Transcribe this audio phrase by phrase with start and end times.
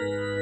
[0.00, 0.39] yang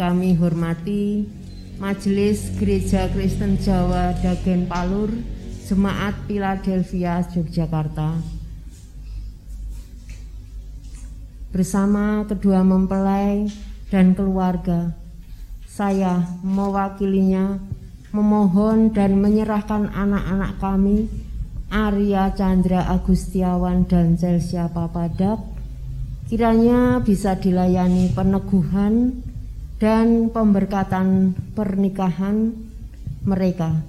[0.00, 1.28] kami hormati
[1.76, 5.12] Majelis Gereja Kristen Jawa Dagen Palur
[5.68, 8.16] Jemaat Philadelphia Yogyakarta.
[11.52, 13.52] Bersama kedua mempelai
[13.92, 14.96] dan keluarga
[15.68, 17.60] saya mewakilinya
[18.16, 21.12] memohon dan menyerahkan anak-anak kami
[21.68, 25.44] Arya Chandra Agustiawan dan Celsia Papadak.
[26.32, 29.28] Kiranya bisa dilayani peneguhan
[29.80, 32.52] dan pemberkatan pernikahan
[33.24, 33.80] mereka.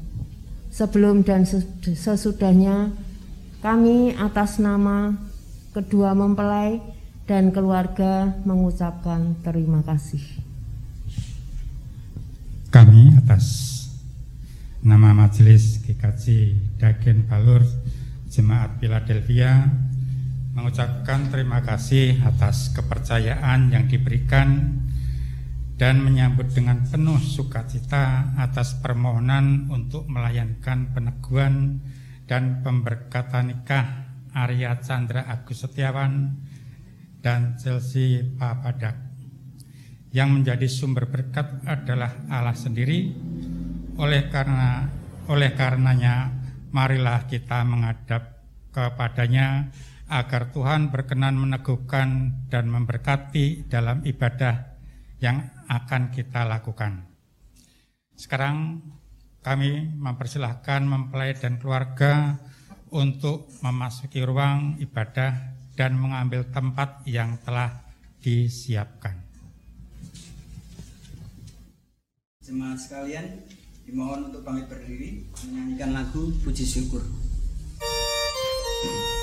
[0.72, 2.96] Sebelum dan sesudahnya
[3.60, 5.12] kami atas nama
[5.76, 6.80] kedua mempelai
[7.28, 10.24] dan keluarga mengucapkan terima kasih.
[12.72, 13.68] Kami atas
[14.80, 17.68] nama Majelis GKJ Dagen Balur
[18.32, 19.68] Jemaat Philadelphia
[20.56, 24.80] mengucapkan terima kasih atas kepercayaan yang diberikan
[25.82, 31.82] dan menyambut dengan penuh sukacita atas permohonan untuk melayankan peneguhan
[32.30, 36.38] dan pemberkatan nikah Arya Chandra Agus Setiawan
[37.26, 38.94] dan Chelsea Papadak.
[40.14, 43.18] Yang menjadi sumber berkat adalah Allah sendiri.
[43.98, 44.86] Oleh karena
[45.34, 46.30] oleh karenanya
[46.70, 49.74] marilah kita menghadap kepadanya
[50.14, 54.72] agar Tuhan berkenan meneguhkan dan memberkati dalam ibadah
[55.22, 57.08] yang akan kita lakukan.
[58.20, 58.84] Sekarang
[59.40, 62.36] kami mempersilahkan mempelai dan keluarga
[62.92, 67.88] untuk memasuki ruang ibadah dan mengambil tempat yang telah
[68.20, 69.16] disiapkan.
[72.44, 73.48] Jemaat sekalian,
[73.88, 77.02] dimohon untuk bangkit berdiri menyanyikan lagu puji syukur.
[78.82, 79.21] Selamat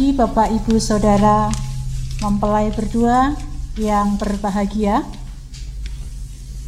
[0.00, 1.52] pagi Bapak Ibu Saudara
[2.24, 3.36] mempelai berdua
[3.76, 5.04] yang berbahagia.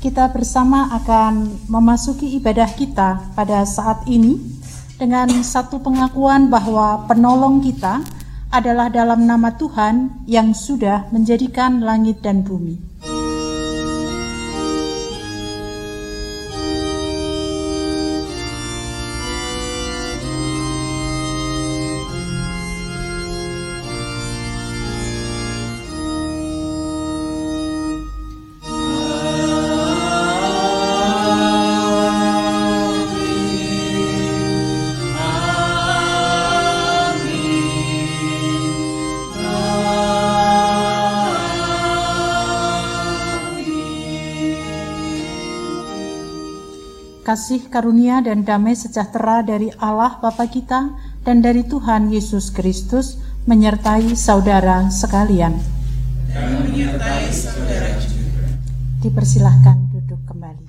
[0.04, 4.36] Kita bersama akan memasuki ibadah kita pada saat ini
[5.00, 8.04] dengan satu pengakuan bahwa penolong kita
[8.52, 12.76] adalah dalam nama Tuhan yang sudah menjadikan langit dan bumi.
[47.32, 50.92] Kasih karunia dan damai sejahtera dari Allah Bapa kita
[51.24, 53.16] dan dari Tuhan Yesus Kristus
[53.48, 55.56] menyertai saudara sekalian.
[56.28, 58.52] Dan menyertai saudara juga.
[59.00, 60.68] Dipersilahkan duduk kembali.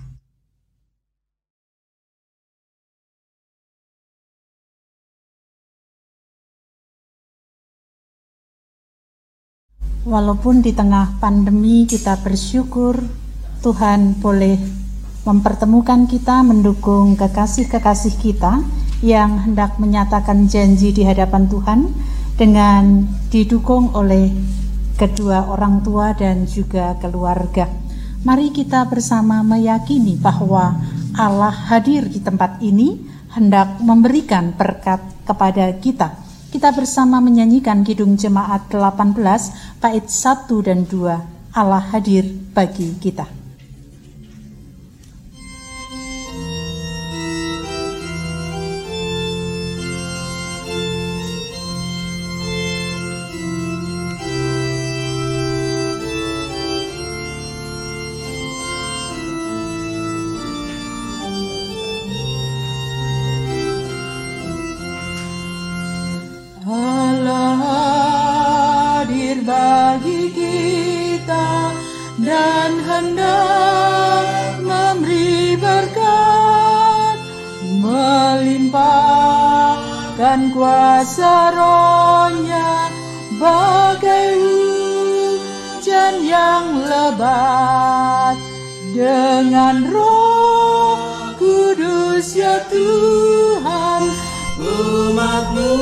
[10.07, 13.03] Walaupun di tengah pandemi kita bersyukur
[13.59, 14.82] Tuhan boleh
[15.23, 18.59] mempertemukan kita mendukung kekasih-kekasih kita
[18.99, 21.79] yang hendak menyatakan janji di hadapan Tuhan
[22.35, 24.31] dengan didukung oleh
[24.99, 27.71] kedua orang tua dan juga keluarga.
[28.23, 30.79] Mari kita bersama meyakini bahwa
[31.15, 33.03] Allah hadir di tempat ini
[33.35, 36.19] hendak memberikan berkat kepada kita.
[36.51, 39.17] Kita bersama menyanyikan Kidung Jemaat 18
[39.81, 41.57] bait 1 dan 2.
[41.57, 43.42] Allah hadir bagi kita.
[80.53, 82.93] Kuasa rohnya
[83.41, 88.37] bagai hujan yang lebat.
[88.93, 91.01] Dengan roh
[91.41, 94.13] kudus ya Tuhan
[94.61, 95.73] umatmu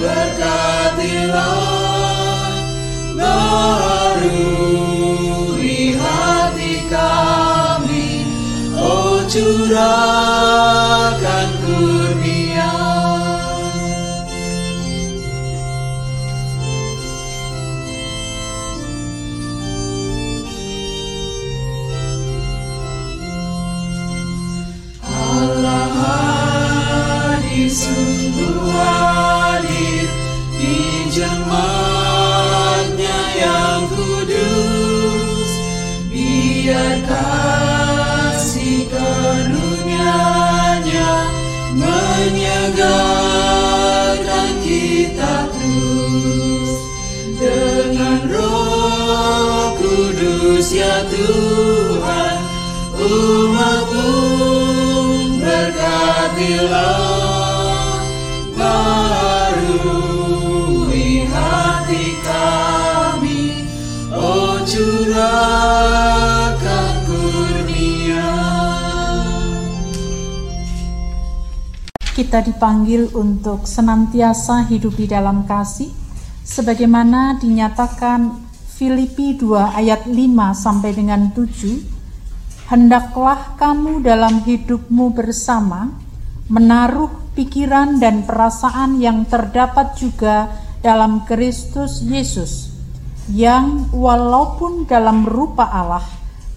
[0.00, 1.68] berkatilah.
[3.12, 4.32] Baharui
[6.00, 8.24] hati kami
[8.72, 10.71] oh curahkan
[33.42, 35.50] yang kudus
[36.06, 40.14] biar kasih karunia-Nya
[41.74, 43.02] menyegarkan
[44.62, 46.70] kita terus.
[47.42, 52.38] Dengan roh kudus ya Tuhan
[52.94, 54.14] umatmu
[55.42, 57.02] berkatilah
[72.12, 75.92] Kita dipanggil untuk senantiasa hidup di dalam kasih,
[76.40, 78.40] sebagaimana dinyatakan
[78.72, 80.16] Filipi 2 ayat 5
[80.56, 82.72] sampai dengan 7.
[82.72, 85.92] Hendaklah kamu dalam hidupmu bersama
[86.48, 90.48] menaruh pikiran dan perasaan yang terdapat juga
[90.80, 92.71] dalam Kristus Yesus
[93.30, 96.02] yang walaupun dalam rupa Allah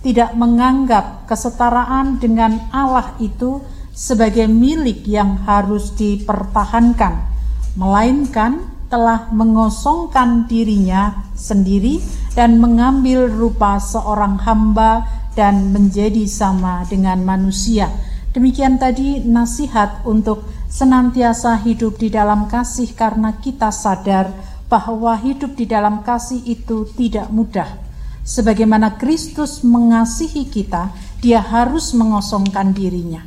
[0.01, 7.25] tidak menganggap kesetaraan dengan Allah itu sebagai milik yang harus dipertahankan,
[7.73, 12.03] melainkan telah mengosongkan dirinya sendiri
[12.37, 17.89] dan mengambil rupa seorang hamba dan menjadi sama dengan manusia.
[18.35, 24.27] Demikian tadi nasihat untuk senantiasa hidup di dalam kasih karena kita sadar
[24.65, 27.69] bahwa hidup di dalam kasih itu tidak mudah.
[28.25, 30.89] Sebagaimana Kristus mengasihi kita,
[31.21, 33.21] dia harus mengosongkan dirinya.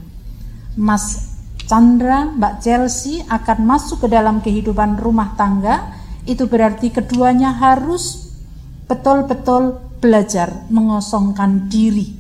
[0.75, 1.35] Mas
[1.69, 5.95] Chandra, Mbak Chelsea akan masuk ke dalam kehidupan rumah tangga,
[6.27, 8.35] itu berarti keduanya harus
[8.89, 12.17] betul-betul belajar mengosongkan diri.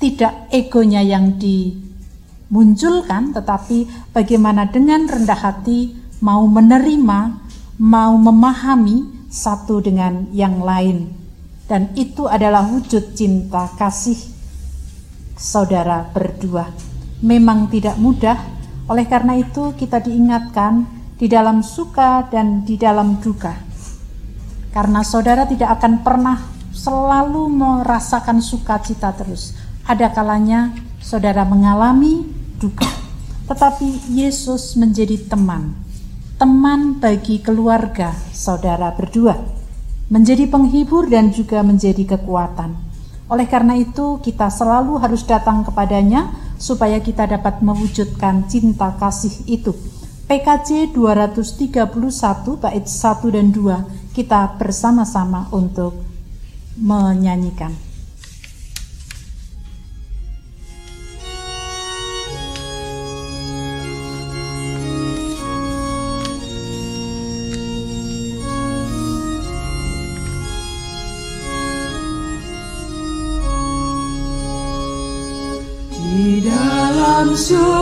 [0.00, 7.49] Tidak egonya yang dimunculkan, tetapi bagaimana dengan rendah hati mau menerima
[7.80, 11.08] mau memahami satu dengan yang lain.
[11.64, 14.20] Dan itu adalah wujud cinta kasih
[15.40, 16.68] saudara berdua.
[17.24, 18.36] Memang tidak mudah,
[18.84, 20.84] oleh karena itu kita diingatkan
[21.16, 23.56] di dalam suka dan di dalam duka.
[24.76, 26.36] Karena saudara tidak akan pernah
[26.74, 29.56] selalu merasakan sukacita terus.
[29.88, 32.28] Ada kalanya saudara mengalami
[32.60, 32.86] duka.
[33.48, 35.89] Tetapi Yesus menjadi teman
[36.40, 39.36] teman bagi keluarga saudara berdua,
[40.08, 42.80] menjadi penghibur dan juga menjadi kekuatan.
[43.28, 49.76] Oleh karena itu, kita selalu harus datang kepadanya supaya kita dapat mewujudkan cinta kasih itu.
[50.32, 51.76] PKJ 231
[52.56, 55.92] bait 1 dan 2 kita bersama-sama untuk
[56.80, 57.89] menyanyikan.
[77.30, 77.79] Dalam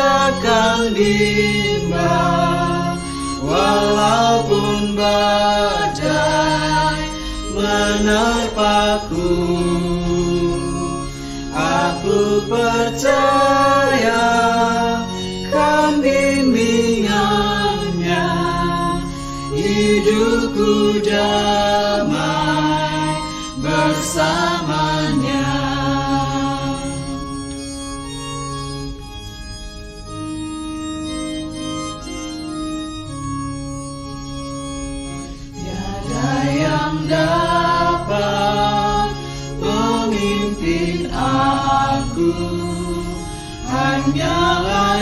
[0.00, 2.96] takkan bimbang
[3.44, 7.04] walaupun badai
[7.52, 9.36] menerpaku
[11.52, 13.39] aku percaya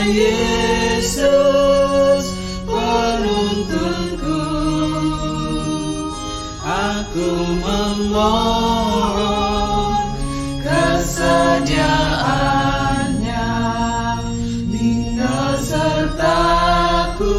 [0.08, 1.20] Yesus
[2.64, 4.40] penuntunku.
[6.64, 7.28] Aku
[7.60, 9.20] memohon
[10.64, 13.52] kesediaannya
[14.72, 17.36] tinggal sertaku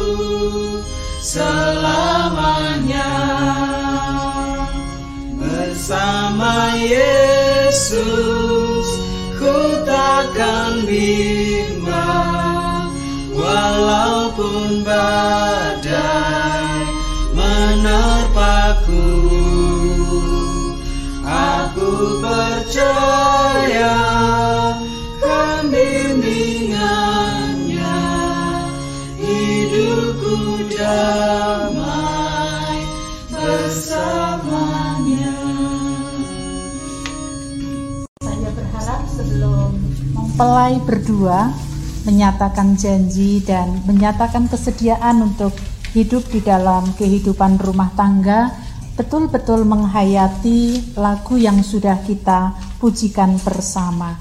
[1.18, 3.10] selamanya
[5.34, 7.98] bersama Yesus
[9.34, 11.49] ku takkan bimbang
[14.40, 16.88] walaupun badai
[17.36, 19.04] menerpaku.
[21.30, 23.92] Aku percaya
[33.30, 35.38] bersamanya.
[38.24, 39.70] Saya berharap sebelum
[40.16, 41.69] mempelai berdua
[42.04, 45.52] menyatakan janji dan menyatakan kesediaan untuk
[45.92, 48.54] hidup di dalam kehidupan rumah tangga
[48.94, 54.20] betul-betul menghayati lagu yang sudah kita pujikan bersama.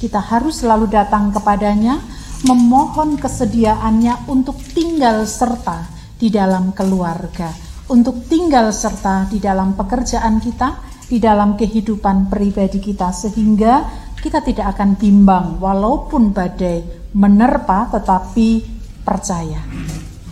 [0.00, 2.00] Kita harus selalu datang kepadanya
[2.46, 5.84] memohon kesediaannya untuk tinggal serta
[6.16, 7.52] di dalam keluarga,
[7.92, 10.78] untuk tinggal serta di dalam pekerjaan kita,
[11.10, 13.82] di dalam kehidupan pribadi kita sehingga
[14.20, 16.84] kita tidak akan bimbang walaupun badai
[17.16, 18.62] menerpa tetapi
[19.02, 19.64] percaya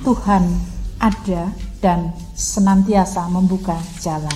[0.05, 0.45] Tuhan
[1.01, 4.35] ada dan senantiasa membuka jalan.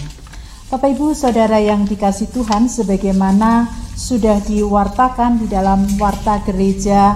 [0.72, 7.12] Bapak Ibu Saudara yang dikasih Tuhan sebagaimana sudah diwartakan di dalam warta gereja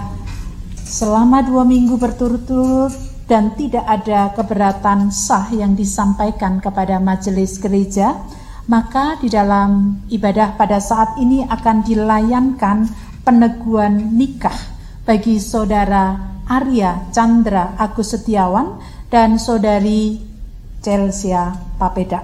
[0.84, 2.92] selama dua minggu berturut-turut
[3.26, 8.14] dan tidak ada keberatan sah yang disampaikan kepada majelis gereja,
[8.66, 12.90] maka di dalam ibadah pada saat ini akan dilayankan
[13.22, 14.54] peneguhan nikah
[15.06, 20.18] bagi saudara Arya Chandra Agus Setiawan dan saudari
[20.82, 21.34] Chelsea
[21.78, 22.22] Papeda.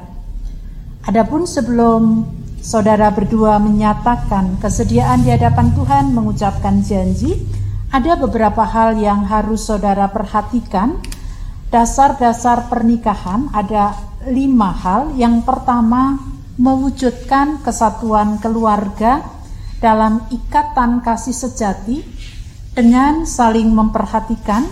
[1.06, 2.26] Adapun sebelum
[2.62, 7.42] saudara berdua menyatakan kesediaan di hadapan Tuhan mengucapkan janji,
[7.90, 10.98] ada beberapa hal yang harus saudara perhatikan.
[11.72, 13.96] Dasar-dasar pernikahan ada
[14.28, 15.14] lima hal.
[15.18, 16.20] Yang pertama,
[16.60, 19.24] mewujudkan kesatuan keluarga
[19.82, 22.06] dalam ikatan kasih sejati
[22.72, 24.68] dengan saling memperhatikan,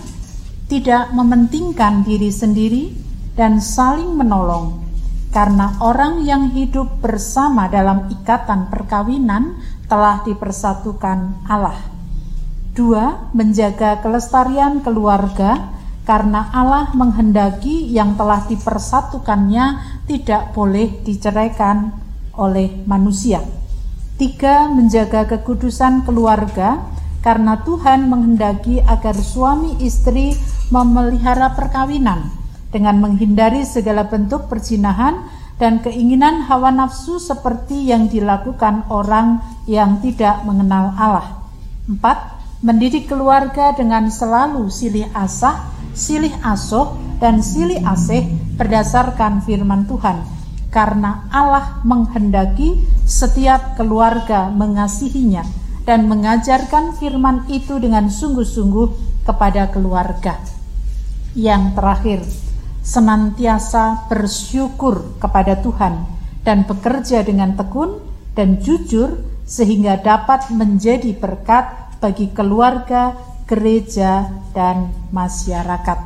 [0.70, 2.94] tidak mementingkan diri sendiri,
[3.34, 4.86] dan saling menolong.
[5.30, 11.78] Karena orang yang hidup bersama dalam ikatan perkawinan telah dipersatukan Allah.
[12.70, 15.79] Dua, menjaga kelestarian keluarga
[16.10, 19.78] karena Allah menghendaki yang telah dipersatukannya
[20.10, 21.94] tidak boleh diceraikan
[22.34, 23.38] oleh manusia.
[24.18, 26.82] Tiga, menjaga kekudusan keluarga
[27.22, 30.34] karena Tuhan menghendaki agar suami istri
[30.74, 32.26] memelihara perkawinan
[32.74, 35.30] dengan menghindari segala bentuk perzinahan
[35.62, 41.46] dan keinginan hawa nafsu seperti yang dilakukan orang yang tidak mengenal Allah.
[41.86, 42.34] Empat,
[42.66, 50.24] mendidik keluarga dengan selalu silih asah, silih asuh, dan silih asih berdasarkan firman Tuhan.
[50.70, 55.42] Karena Allah menghendaki setiap keluarga mengasihinya
[55.82, 58.88] dan mengajarkan firman itu dengan sungguh-sungguh
[59.26, 60.38] kepada keluarga.
[61.34, 62.20] Yang terakhir,
[62.80, 66.06] senantiasa bersyukur kepada Tuhan
[66.46, 68.00] dan bekerja dengan tekun
[68.32, 73.12] dan jujur sehingga dapat menjadi berkat bagi keluarga,
[73.50, 75.98] gereja, dan masyarakat.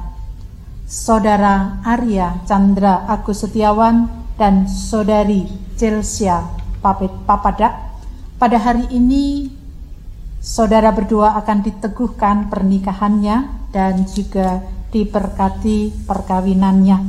[0.88, 4.08] Saudara Arya Chandra Agus Setiawan
[4.40, 6.44] dan Saudari Celsia
[6.80, 7.72] Papadak
[8.36, 9.48] pada hari ini
[10.44, 14.60] saudara berdua akan diteguhkan pernikahannya dan juga
[14.92, 17.00] diberkati perkawinannya.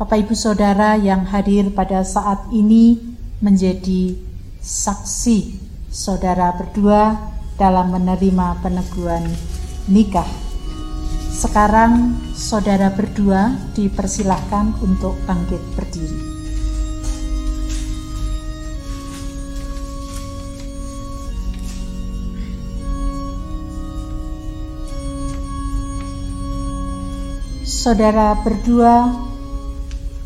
[0.00, 2.96] Bapak Ibu Saudara yang hadir pada saat ini
[3.44, 4.16] menjadi
[4.64, 5.60] saksi
[5.92, 9.24] saudara berdua dalam menerima peneguhan
[9.88, 10.28] nikah.
[11.36, 16.36] Sekarang saudara berdua dipersilahkan untuk bangkit berdiri.
[27.86, 29.14] saudara berdua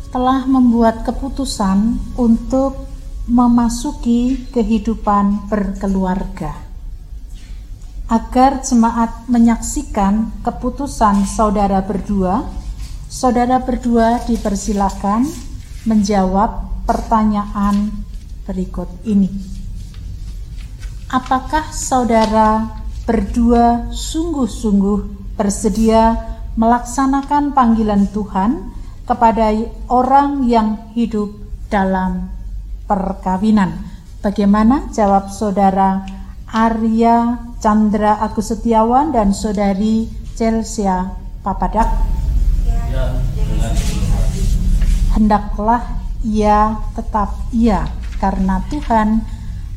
[0.09, 2.89] telah membuat keputusan untuk
[3.29, 6.60] memasuki kehidupan berkeluarga.
[8.11, 12.43] Agar jemaat menyaksikan keputusan saudara berdua,
[13.07, 15.23] saudara berdua dipersilahkan
[15.87, 18.03] menjawab pertanyaan
[18.43, 19.31] berikut ini.
[21.07, 26.19] Apakah saudara berdua sungguh-sungguh bersedia
[26.59, 28.75] melaksanakan panggilan Tuhan
[29.07, 29.55] kepada
[29.87, 31.31] orang yang hidup
[31.71, 32.27] dalam
[32.91, 33.87] perkawinan.
[34.19, 36.20] Bagaimana jawab saudara
[36.51, 40.83] Arya Chandra Agus Setiawan dan saudari Chelsea
[41.39, 41.87] Papadak?
[42.91, 43.15] Ya,
[45.15, 47.87] Hendaklah ia tetap ia
[48.19, 49.23] karena Tuhan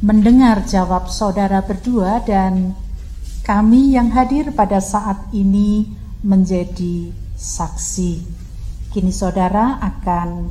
[0.03, 2.75] mendengar jawab saudara berdua dan
[3.47, 5.95] kami yang hadir pada saat ini
[6.27, 8.13] menjadi saksi.
[8.91, 10.51] Kini saudara akan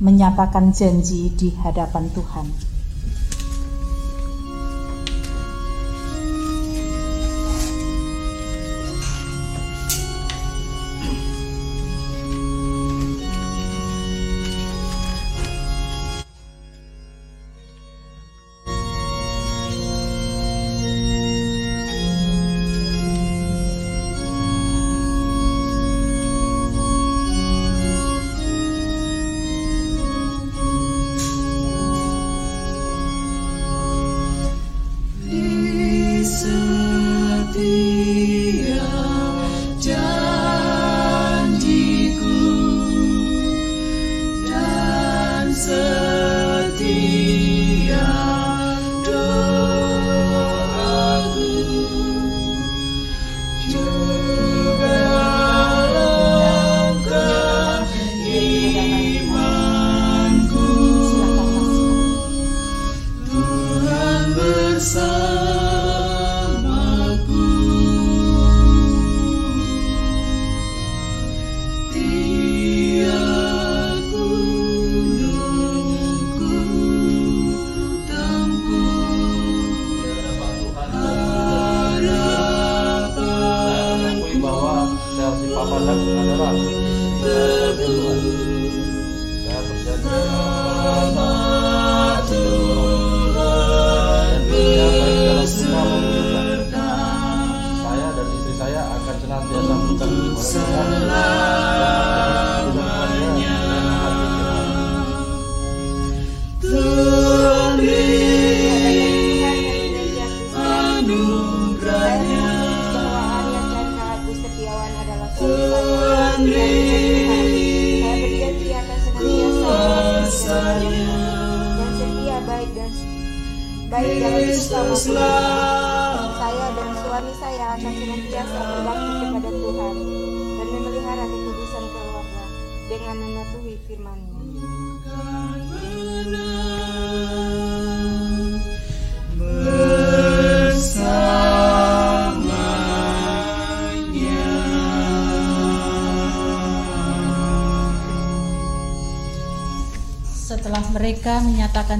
[0.00, 2.75] menyatakan janji di hadapan Tuhan.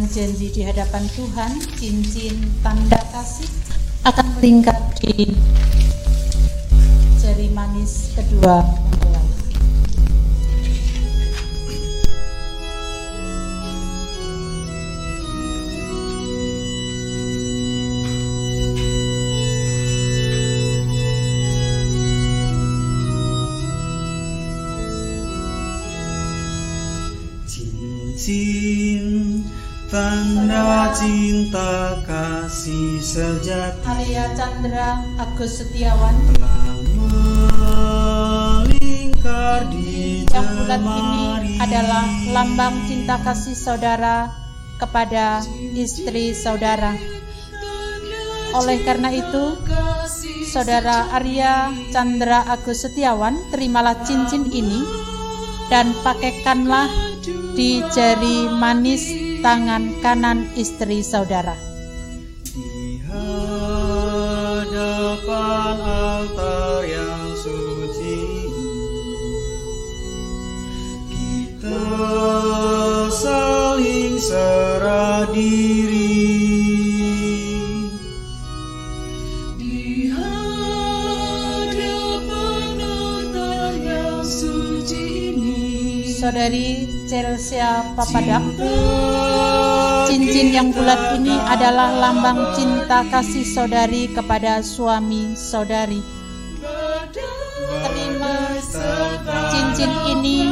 [0.07, 3.51] Janji di hadapan Tuhan, cincin tanda kasih
[4.07, 5.35] akan melingkar di
[7.19, 8.87] jari manis kedua
[29.97, 33.81] tanda cinta kasih sejati.
[33.89, 36.13] Arya Chandra Agus Setiawan.
[36.37, 36.85] Telah
[38.61, 44.29] melingkar di yang bulat ini adalah lambang cinta kasih saudara
[44.77, 45.41] kepada
[45.73, 46.93] istri saudara.
[48.53, 49.57] Oleh karena itu,
[50.45, 54.85] saudara Arya Chandra Agus Setiawan, terimalah cincin ini
[55.73, 56.85] dan pakaikanlah
[57.57, 61.55] di jari manis tangan kanan istri saudara.
[62.51, 64.27] di hadapan
[65.87, 68.27] altar yang suci
[71.07, 71.87] kita
[73.15, 76.27] saling serah diri
[79.55, 81.79] di hadapan
[82.83, 88.43] altar yang suci ini Saudari Celsia Papadak,
[90.11, 96.03] cincin yang bulat ini adalah lambang cinta kasih saudari kepada suami saudari.
[97.87, 98.59] Terima
[99.55, 100.51] cincin ini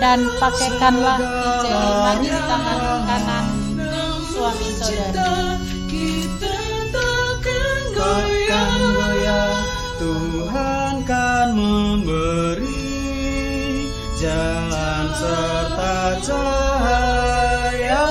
[0.00, 3.46] dan pakaikanlah di jari manis tangan kanan
[4.32, 5.44] suami saudari.
[7.94, 9.56] takkan goyah.
[10.00, 12.73] Tuhan kan memberi
[14.24, 18.04] jalan serta cahayanya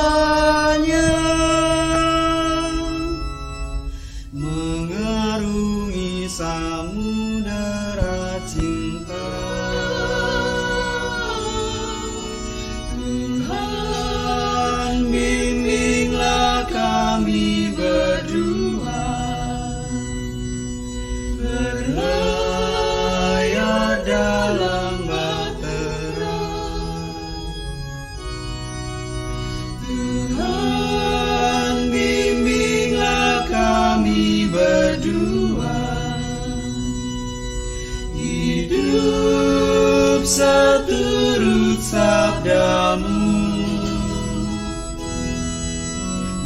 [42.43, 43.39] sabdamu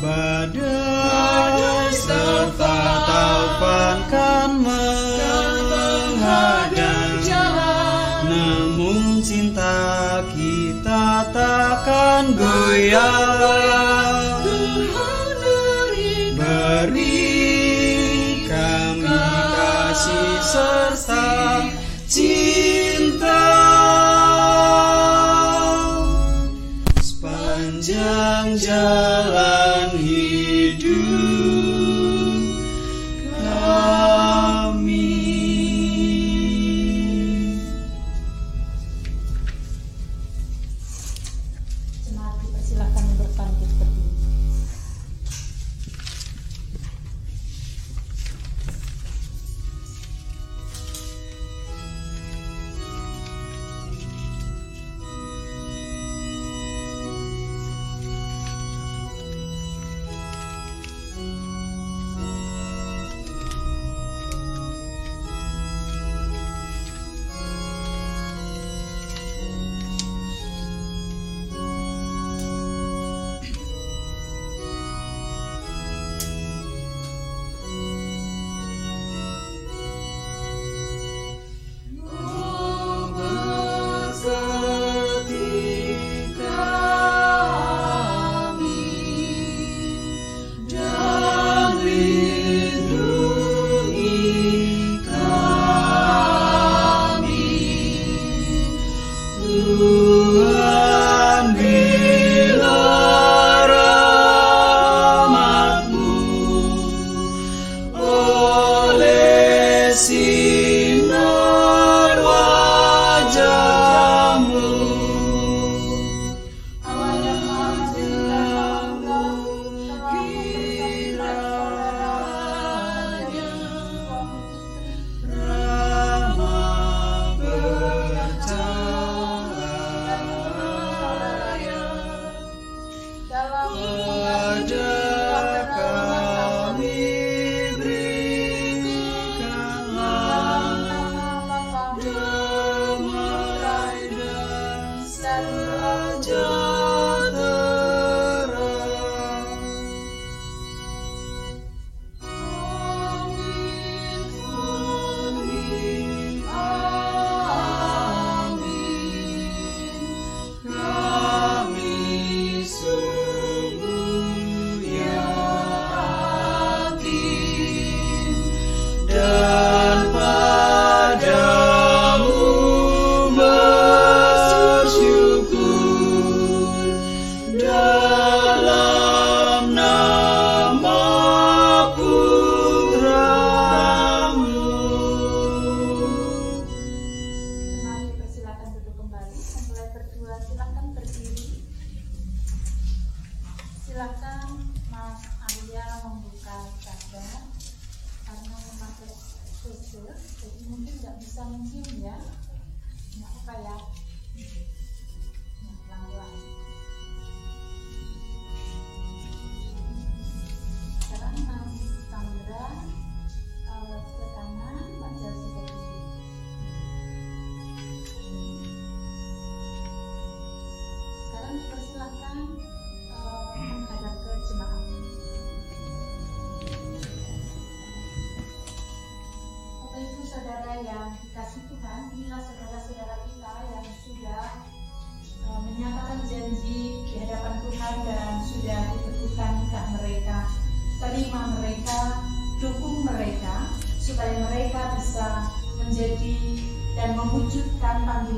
[0.01, 2.75] badai serta
[3.09, 3.97] taufan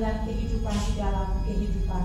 [0.10, 2.04] panggilan kehidupan di dalam kehidupan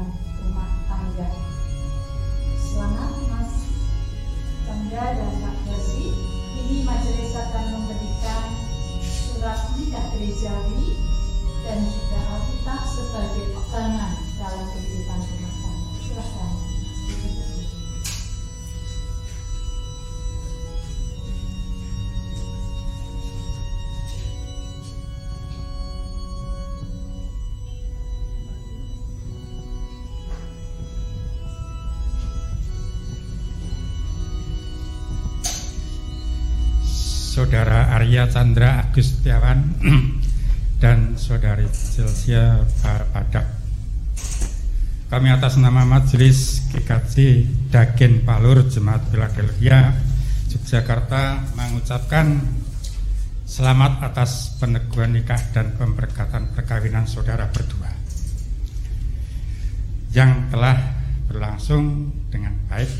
[37.54, 39.78] Saudara Arya Chandra Agustiawan
[40.82, 43.46] dan Saudari Celsia Padak.
[45.06, 49.94] Kami atas nama Majelis GKJ Dagen Palur Jemaat Philadelphia
[50.50, 52.42] Yogyakarta mengucapkan
[53.46, 57.94] selamat atas peneguhan nikah dan pemberkatan perkawinan saudara berdua
[60.10, 60.74] yang telah
[61.30, 62.90] berlangsung dengan baik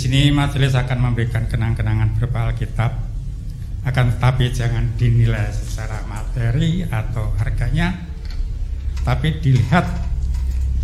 [0.00, 2.88] sini majelis akan memberikan kenang-kenangan berupa Alkitab,
[3.84, 8.08] akan tetapi jangan dinilai secara materi atau harganya,
[9.04, 9.84] tapi dilihat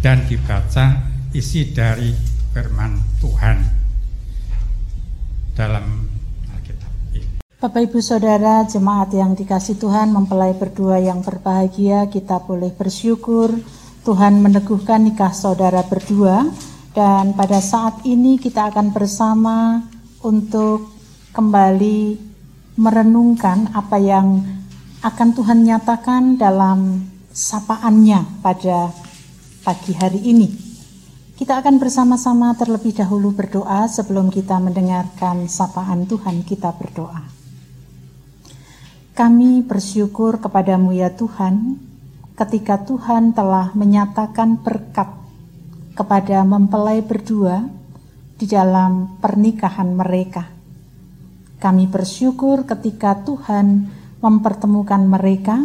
[0.04, 2.12] dan dibaca isi dari
[2.52, 3.56] firman Tuhan
[5.56, 6.12] dalam
[6.52, 6.92] Alkitab.
[7.56, 13.48] Bapak Ibu Saudara, jemaat yang dikasih Tuhan, mempelai berdua yang berbahagia, kita boleh bersyukur.
[14.04, 16.52] Tuhan meneguhkan nikah saudara berdua
[16.96, 19.84] dan pada saat ini kita akan bersama
[20.24, 20.96] untuk
[21.36, 22.16] kembali
[22.80, 24.40] merenungkan apa yang
[25.04, 28.96] akan Tuhan nyatakan dalam sapaannya pada
[29.60, 30.48] pagi hari ini.
[31.36, 37.28] Kita akan bersama-sama terlebih dahulu berdoa sebelum kita mendengarkan sapaan Tuhan kita berdoa.
[39.12, 41.76] Kami bersyukur kepadamu ya Tuhan,
[42.40, 45.25] ketika Tuhan telah menyatakan berkat
[45.96, 47.64] kepada mempelai berdua
[48.36, 50.44] di dalam pernikahan mereka.
[51.56, 53.88] Kami bersyukur ketika Tuhan
[54.20, 55.64] mempertemukan mereka,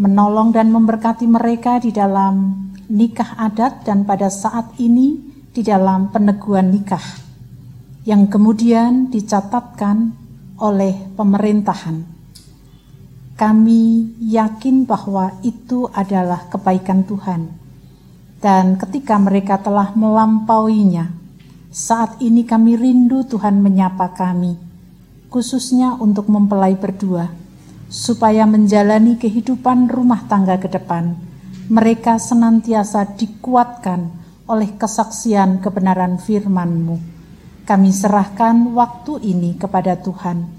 [0.00, 5.20] menolong dan memberkati mereka di dalam nikah adat dan pada saat ini
[5.52, 7.04] di dalam peneguhan nikah
[8.08, 10.16] yang kemudian dicatatkan
[10.56, 12.08] oleh pemerintahan.
[13.36, 13.82] Kami
[14.22, 17.61] yakin bahwa itu adalah kebaikan Tuhan.
[18.42, 21.14] Dan ketika mereka telah melampauinya,
[21.70, 24.58] saat ini kami rindu Tuhan menyapa kami,
[25.30, 27.30] khususnya untuk mempelai berdua,
[27.86, 31.14] supaya menjalani kehidupan rumah tangga ke depan.
[31.70, 34.10] Mereka senantiasa dikuatkan
[34.50, 36.98] oleh kesaksian kebenaran firman-Mu.
[37.62, 40.50] Kami serahkan waktu ini kepada Tuhan.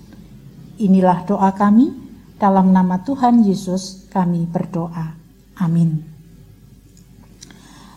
[0.79, 1.91] Inilah doa kami,
[2.39, 5.19] dalam nama Tuhan Yesus kami berdoa.
[5.59, 6.12] Amin.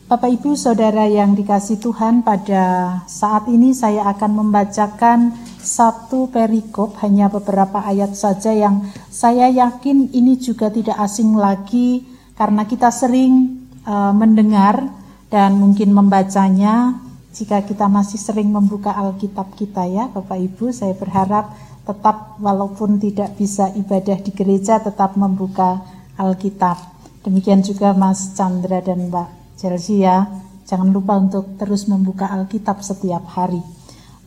[0.06, 7.26] Bapak Ibu Saudara yang dikasih Tuhan pada saat ini saya akan membacakan satu perikop hanya
[7.26, 12.06] beberapa ayat saja yang saya yakin ini juga tidak asing lagi
[12.38, 14.94] karena kita sering uh, mendengar
[15.26, 17.02] dan mungkin membacanya
[17.34, 20.70] jika kita masih sering membuka Alkitab kita ya Bapak Ibu.
[20.70, 21.50] Saya berharap
[21.82, 25.82] tetap walaupun tidak bisa ibadah di gereja tetap membuka
[26.14, 26.78] Alkitab.
[27.26, 30.28] Demikian juga Mas Chandra dan Mbak Chelsea ya.
[30.68, 33.64] Jangan lupa untuk terus membuka Alkitab setiap hari.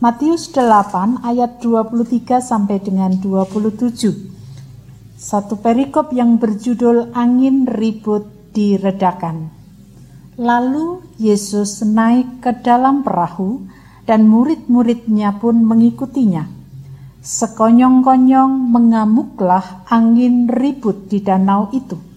[0.02, 5.14] Matius 8 ayat 23 sampai dengan 27.
[5.14, 9.52] Satu perikop yang berjudul Angin Ribut Diredakan.
[10.40, 13.68] Lalu Yesus naik ke dalam perahu
[14.08, 16.48] dan murid-muridnya pun mengikutinya.
[17.20, 22.09] Sekonyong-konyong mengamuklah angin ribut di danau itu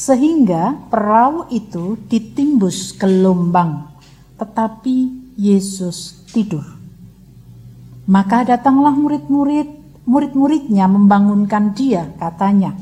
[0.00, 3.84] sehingga perahu itu ditimbus gelombang,
[4.40, 6.64] tetapi Yesus tidur.
[8.08, 9.68] Maka datanglah murid-murid,
[10.08, 12.72] murid-muridnya membangunkan dia, katanya,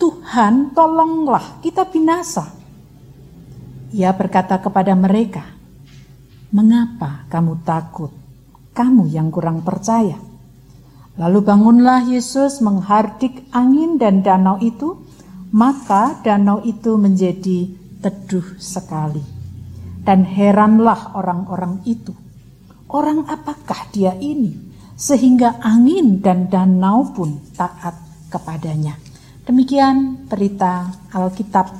[0.00, 2.48] Tuhan tolonglah kita binasa.
[3.92, 5.44] Ia berkata kepada mereka,
[6.52, 8.12] Mengapa kamu takut?
[8.72, 10.16] Kamu yang kurang percaya.
[11.20, 14.96] Lalu bangunlah Yesus menghardik angin dan danau itu,
[15.52, 17.68] maka danau itu menjadi
[18.00, 19.22] teduh sekali.
[20.02, 22.10] Dan heranlah orang-orang itu.
[22.90, 24.74] Orang apakah dia ini?
[24.98, 27.94] Sehingga angin dan danau pun taat
[28.26, 28.98] kepadanya.
[29.46, 31.70] Demikian berita Alkitab.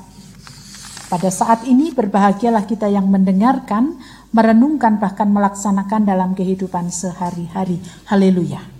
[1.10, 4.00] Pada saat ini berbahagialah kita yang mendengarkan,
[4.32, 7.82] merenungkan bahkan melaksanakan dalam kehidupan sehari-hari.
[8.08, 8.71] Haleluya.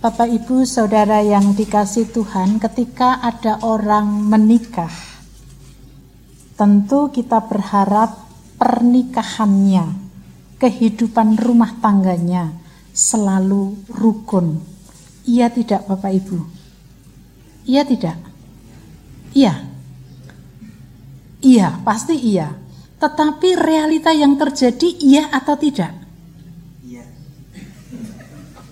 [0.00, 4.88] Bapak Ibu Saudara yang dikasih Tuhan, ketika ada orang menikah,
[6.56, 8.16] tentu kita berharap
[8.56, 9.92] pernikahannya,
[10.56, 12.48] kehidupan rumah tangganya
[12.96, 14.64] selalu rukun.
[15.28, 16.48] Iya tidak Bapak Ibu?
[17.68, 18.16] Iya tidak?
[19.36, 19.68] Iya.
[21.44, 22.56] Iya, pasti iya.
[22.96, 25.92] Tetapi realita yang terjadi iya atau tidak?
[26.88, 27.04] Iya.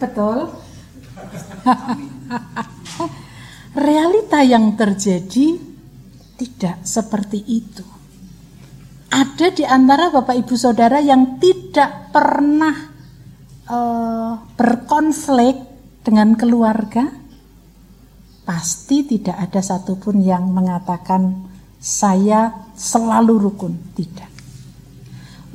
[0.01, 0.68] Betul?
[3.79, 5.59] Realita yang terjadi
[6.39, 7.85] tidak seperti itu.
[9.09, 12.77] Ada di antara Bapak Ibu Saudara yang tidak pernah
[13.67, 15.57] uh, berkonflik
[16.05, 17.09] dengan keluarga,
[18.45, 21.49] pasti tidak ada satupun yang mengatakan
[21.81, 23.75] saya selalu rukun.
[23.97, 24.31] Tidak.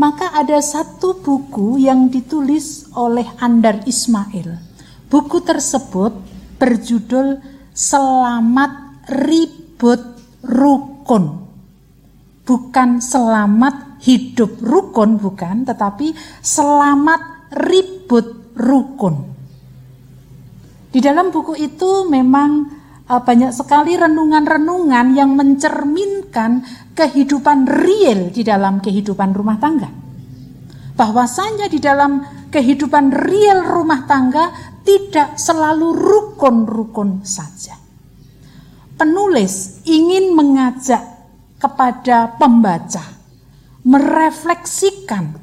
[0.01, 4.72] Maka ada satu buku yang ditulis oleh Andar Ismail
[5.13, 6.09] Buku tersebut
[6.57, 7.37] berjudul
[7.69, 10.01] Selamat Ribut
[10.41, 11.45] Rukun.
[12.41, 17.21] Bukan selamat hidup rukun, bukan, tetapi selamat
[17.55, 19.31] ribut rukun.
[20.89, 22.67] Di dalam buku itu memang
[23.07, 26.65] uh, banyak sekali renungan-renungan yang mencerminkan
[26.97, 29.87] kehidupan real di dalam kehidupan rumah tangga.
[30.99, 32.19] Bahwasanya di dalam
[32.51, 37.79] kehidupan real rumah tangga tidak selalu rukun-rukun saja.
[38.93, 41.01] Penulis ingin mengajak
[41.57, 43.01] kepada pembaca
[43.83, 45.39] merefleksikan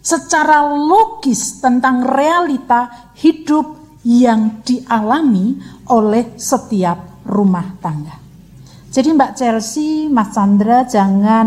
[0.00, 3.76] secara logis tentang realita hidup
[4.08, 5.60] yang dialami
[5.92, 8.16] oleh setiap rumah tangga.
[8.88, 11.46] Jadi Mbak Chelsea, Mas Chandra jangan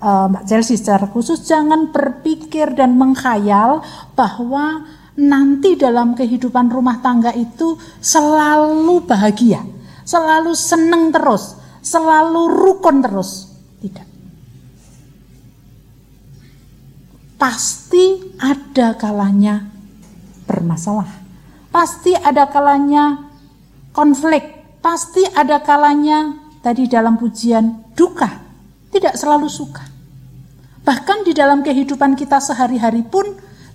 [0.00, 3.84] uh, Mbak Chelsea secara khusus jangan berpikir dan menghayal
[4.16, 9.60] bahwa nanti dalam kehidupan rumah tangga itu selalu bahagia,
[10.06, 13.52] selalu seneng terus, selalu rukun terus.
[13.82, 14.08] Tidak.
[17.36, 19.66] Pasti ada kalanya
[20.46, 21.10] bermasalah.
[21.74, 23.18] Pasti ada kalanya
[23.90, 24.62] konflik.
[24.78, 28.30] Pasti ada kalanya tadi dalam pujian duka.
[28.94, 29.82] Tidak selalu suka.
[30.82, 33.26] Bahkan di dalam kehidupan kita sehari-hari pun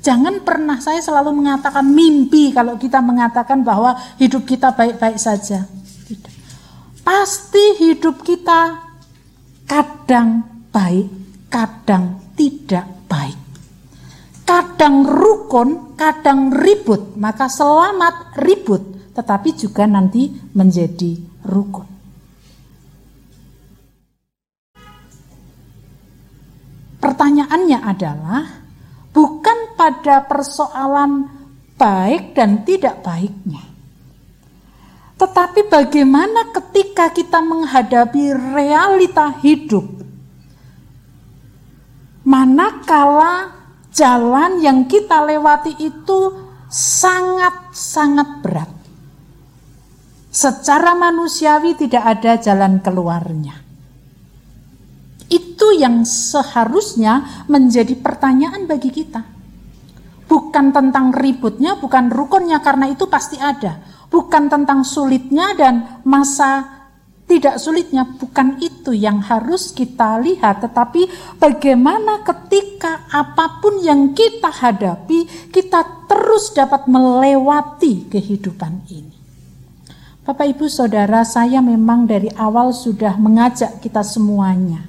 [0.01, 5.67] Jangan pernah saya selalu mengatakan mimpi kalau kita mengatakan bahwa hidup kita baik-baik saja.
[6.07, 6.33] Tidak.
[7.03, 8.87] Pasti hidup kita
[9.67, 11.07] kadang baik,
[11.51, 13.35] kadang tidak baik.
[14.47, 17.19] Kadang rukun, kadang ribut.
[17.19, 21.87] Maka selamat ribut, tetapi juga nanti menjadi rukun.
[27.03, 28.43] Pertanyaannya adalah,
[29.11, 31.29] bukan pada persoalan
[31.77, 33.61] baik dan tidak baiknya.
[35.17, 39.85] Tetapi bagaimana ketika kita menghadapi realita hidup?
[42.27, 43.53] Manakala
[43.89, 46.19] jalan yang kita lewati itu
[46.69, 48.71] sangat-sangat berat.
[50.29, 53.57] Secara manusiawi tidak ada jalan keluarnya.
[55.33, 59.36] Itu yang seharusnya menjadi pertanyaan bagi kita.
[60.27, 63.79] Bukan tentang ributnya, bukan rukunnya, karena itu pasti ada.
[64.11, 66.77] Bukan tentang sulitnya dan masa
[67.27, 74.47] tidak sulitnya, bukan itu yang harus kita lihat, tetapi bagaimana ketika apa pun yang kita
[74.47, 79.15] hadapi, kita terus dapat melewati kehidupan ini.
[80.23, 84.87] Bapak Ibu Saudara, saya memang dari awal sudah mengajak kita semuanya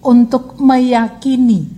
[0.00, 1.68] untuk meyakini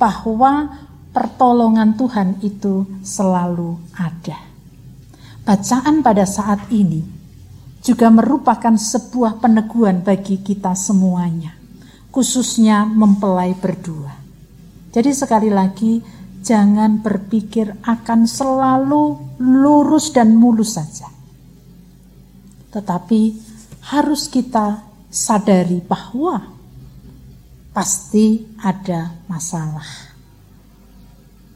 [0.00, 0.72] bahwa
[1.18, 4.38] pertolongan Tuhan itu selalu ada.
[5.42, 7.02] Bacaan pada saat ini
[7.82, 11.58] juga merupakan sebuah peneguhan bagi kita semuanya,
[12.14, 14.14] khususnya mempelai berdua.
[14.94, 15.98] Jadi sekali lagi,
[16.46, 21.18] jangan berpikir akan selalu lurus dan mulus saja
[22.68, 23.34] tetapi
[23.88, 26.52] harus kita sadari bahwa
[27.72, 30.07] pasti ada masalah.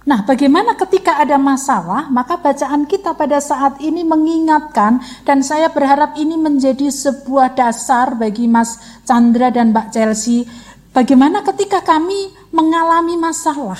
[0.03, 2.11] Nah, bagaimana ketika ada masalah?
[2.11, 8.51] Maka bacaan kita pada saat ini mengingatkan, dan saya berharap ini menjadi sebuah dasar bagi
[8.51, 10.43] Mas Chandra dan Mbak Chelsea.
[10.91, 13.79] Bagaimana ketika kami mengalami masalah?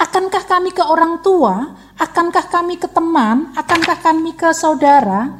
[0.00, 1.84] Akankah kami ke orang tua?
[2.00, 3.52] Akankah kami ke teman?
[3.52, 5.36] Akankah kami ke saudara?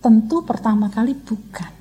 [0.00, 1.72] Tentu pertama kali bukan.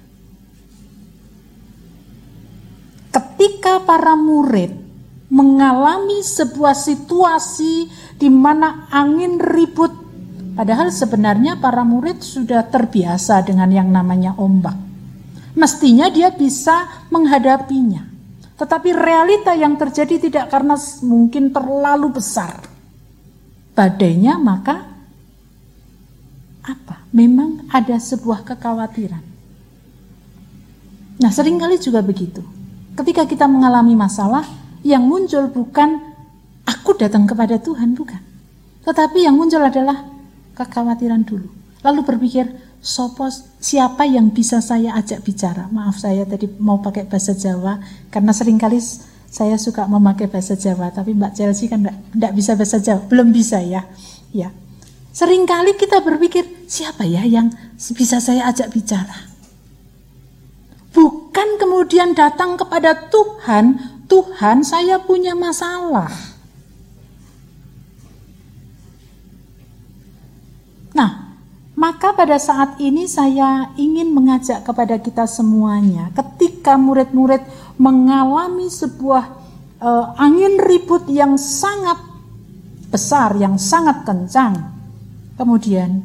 [3.15, 4.84] Ketika para murid
[5.29, 9.91] mengalami sebuah situasi di mana angin ribut,
[10.53, 14.77] padahal sebenarnya para murid sudah terbiasa dengan yang namanya ombak.
[15.55, 18.11] Mestinya dia bisa menghadapinya.
[18.55, 22.63] Tetapi realita yang terjadi tidak karena mungkin terlalu besar
[23.75, 24.87] badainya, maka
[26.63, 27.03] apa?
[27.11, 29.23] Memang ada sebuah kekhawatiran.
[31.19, 32.41] Nah, sering kali juga begitu.
[32.95, 34.47] Ketika kita mengalami masalah,
[34.85, 35.97] yang muncul bukan
[36.69, 38.21] aku datang kepada Tuhan, bukan.
[38.85, 40.05] Tetapi yang muncul adalah
[40.53, 41.49] kekhawatiran dulu.
[41.81, 42.45] Lalu berpikir,
[42.85, 43.25] sopo
[43.57, 45.65] siapa yang bisa saya ajak bicara?
[45.73, 47.81] Maaf saya tadi mau pakai bahasa Jawa,
[48.13, 48.77] karena sering kali
[49.25, 53.57] saya suka memakai bahasa Jawa, tapi Mbak Chelsea kan tidak bisa bahasa Jawa, belum bisa
[53.65, 53.89] ya.
[54.29, 54.53] Ya,
[55.15, 57.47] Seringkali kita berpikir, siapa ya yang
[57.95, 59.31] bisa saya ajak bicara?
[60.91, 66.11] Bukan kemudian datang kepada Tuhan, Tuhan saya punya masalah.
[70.95, 71.35] Nah,
[71.75, 77.43] maka pada saat ini saya ingin mengajak kepada kita semuanya, ketika murid-murid
[77.75, 79.23] mengalami sebuah
[79.83, 81.99] uh, angin ribut yang sangat
[82.87, 84.75] besar, yang sangat kencang,
[85.35, 85.99] Kemudian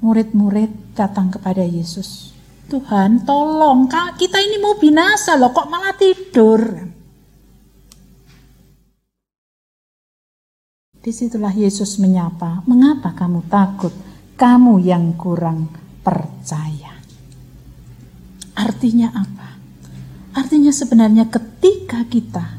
[0.00, 2.32] murid-murid datang kepada Yesus.
[2.66, 3.86] Tuhan tolong,
[4.18, 6.60] kita ini mau binasa loh, kok malah tidur?
[10.98, 13.94] Di situlah Yesus menyapa, mengapa kamu takut?
[14.34, 15.70] Kamu yang kurang
[16.02, 16.98] percaya.
[18.58, 19.48] Artinya apa?
[20.34, 22.58] Artinya sebenarnya ketika kita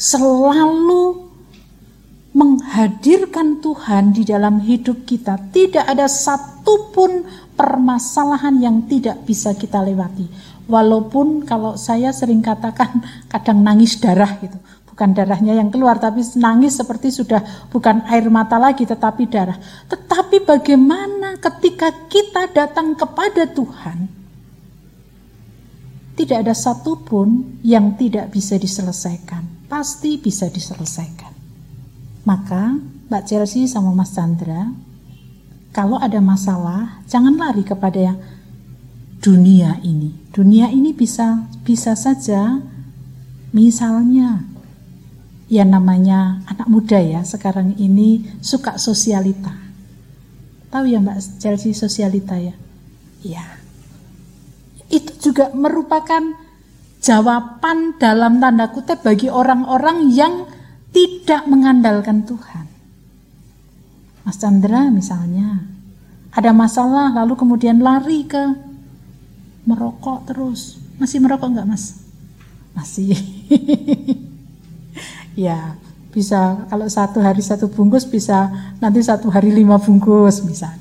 [0.00, 1.28] selalu
[2.32, 7.28] menghadirkan Tuhan di dalam hidup kita, tidak ada satupun
[7.62, 10.26] permasalahan yang tidak bisa kita lewati.
[10.66, 12.98] Walaupun kalau saya sering katakan
[13.32, 14.58] kadang nangis darah gitu,
[14.90, 19.62] bukan darahnya yang keluar, tapi nangis seperti sudah bukan air mata lagi, tetapi darah.
[19.86, 24.10] Tetapi bagaimana ketika kita datang kepada Tuhan,
[26.18, 29.70] tidak ada satupun yang tidak bisa diselesaikan.
[29.70, 31.32] Pasti bisa diselesaikan.
[32.26, 32.76] Maka
[33.08, 34.68] Mbak Chelsea sama Mas Chandra,
[35.72, 38.18] kalau ada masalah, jangan lari kepada yang
[39.24, 40.12] dunia ini.
[40.28, 42.60] Dunia ini bisa bisa saja
[43.56, 44.44] misalnya
[45.48, 49.52] ya namanya anak muda ya sekarang ini suka sosialita.
[50.72, 52.56] Tahu ya Mbak Chelsea sosialita ya?
[53.20, 53.44] Iya.
[54.88, 56.20] Itu juga merupakan
[57.00, 60.48] jawaban dalam tanda kutip bagi orang-orang yang
[60.92, 62.71] tidak mengandalkan Tuhan.
[64.22, 65.66] Mas Chandra misalnya,
[66.32, 68.54] ada masalah lalu kemudian lari ke
[69.66, 70.78] merokok terus.
[70.96, 72.00] Masih merokok enggak mas?
[72.72, 73.12] Masih.
[75.46, 75.76] ya
[76.12, 80.80] bisa kalau satu hari satu bungkus bisa nanti satu hari lima bungkus misalnya.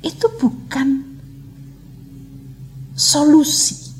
[0.00, 1.04] Itu bukan
[2.96, 3.92] solusi.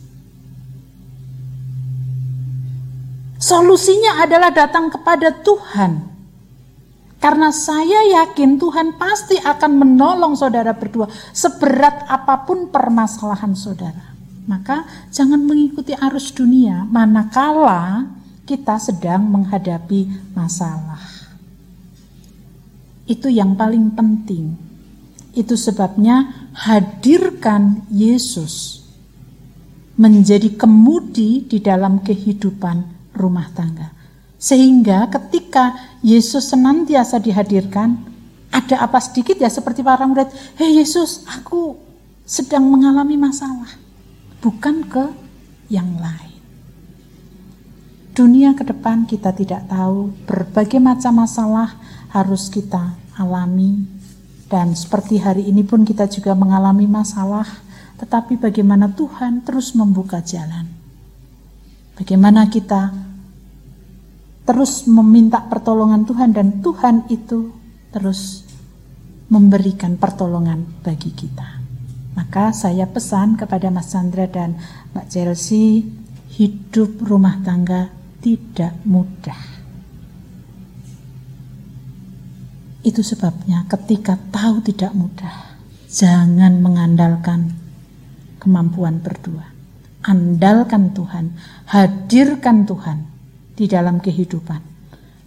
[3.40, 6.19] Solusinya adalah datang kepada Tuhan.
[7.20, 11.04] Karena saya yakin Tuhan pasti akan menolong saudara berdua
[11.36, 14.16] seberat apa pun permasalahan saudara.
[14.48, 18.08] Maka jangan mengikuti arus dunia manakala
[18.48, 20.98] kita sedang menghadapi masalah.
[23.04, 24.56] Itu yang paling penting.
[25.36, 28.80] Itu sebabnya hadirkan Yesus
[30.00, 33.92] menjadi kemudi di dalam kehidupan rumah tangga.
[34.40, 38.00] Sehingga ketika Yesus senantiasa dihadirkan,
[38.50, 41.76] ada apa sedikit ya seperti para murid, hei Yesus, aku
[42.24, 43.68] sedang mengalami masalah.
[44.40, 45.04] Bukan ke
[45.68, 46.40] yang lain.
[48.16, 51.76] Dunia ke depan kita tidak tahu, berbagai macam masalah
[52.10, 53.86] harus kita alami.
[54.50, 57.46] Dan seperti hari ini pun kita juga mengalami masalah,
[58.02, 60.66] tetapi bagaimana Tuhan terus membuka jalan.
[61.94, 62.90] Bagaimana kita
[64.50, 67.54] terus meminta pertolongan Tuhan dan Tuhan itu
[67.94, 68.42] terus
[69.30, 71.62] memberikan pertolongan bagi kita.
[72.18, 74.58] Maka saya pesan kepada Mas Sandra dan
[74.90, 75.86] Mbak Chelsea,
[76.34, 79.38] hidup rumah tangga tidak mudah.
[82.82, 87.54] Itu sebabnya ketika tahu tidak mudah, jangan mengandalkan
[88.42, 89.46] kemampuan berdua.
[90.02, 91.38] Andalkan Tuhan,
[91.70, 93.09] hadirkan Tuhan
[93.60, 94.60] di dalam kehidupan.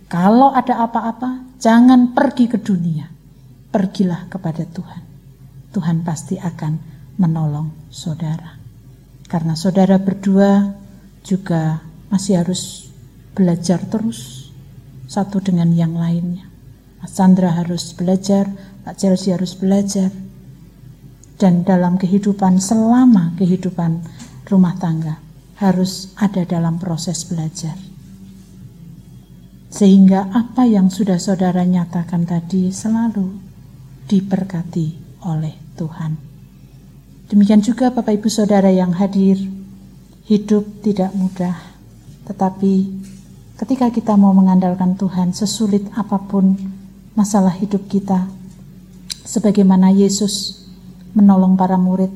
[0.10, 3.14] Kalau ada apa-apa, jangan pergi ke dunia
[3.74, 5.02] pergilah kepada Tuhan.
[5.74, 6.78] Tuhan pasti akan
[7.18, 8.62] menolong saudara.
[9.26, 10.78] Karena saudara berdua
[11.26, 11.82] juga
[12.14, 12.94] masih harus
[13.34, 14.54] belajar terus
[15.10, 16.46] satu dengan yang lainnya.
[17.02, 18.46] Mas Chandra harus belajar,
[18.86, 20.14] Pak Chelsea harus belajar.
[21.34, 24.06] Dan dalam kehidupan selama kehidupan
[24.46, 25.18] rumah tangga
[25.58, 27.93] harus ada dalam proses belajar.
[29.74, 33.34] Sehingga apa yang sudah saudara nyatakan tadi selalu
[34.06, 34.94] diberkati
[35.26, 36.14] oleh Tuhan.
[37.26, 39.42] Demikian juga Bapak Ibu Saudara yang hadir,
[40.30, 41.58] hidup tidak mudah,
[42.30, 42.94] tetapi
[43.58, 46.54] ketika kita mau mengandalkan Tuhan, sesulit apa pun
[47.18, 48.30] masalah hidup kita,
[49.26, 50.62] sebagaimana Yesus
[51.18, 52.14] menolong para murid,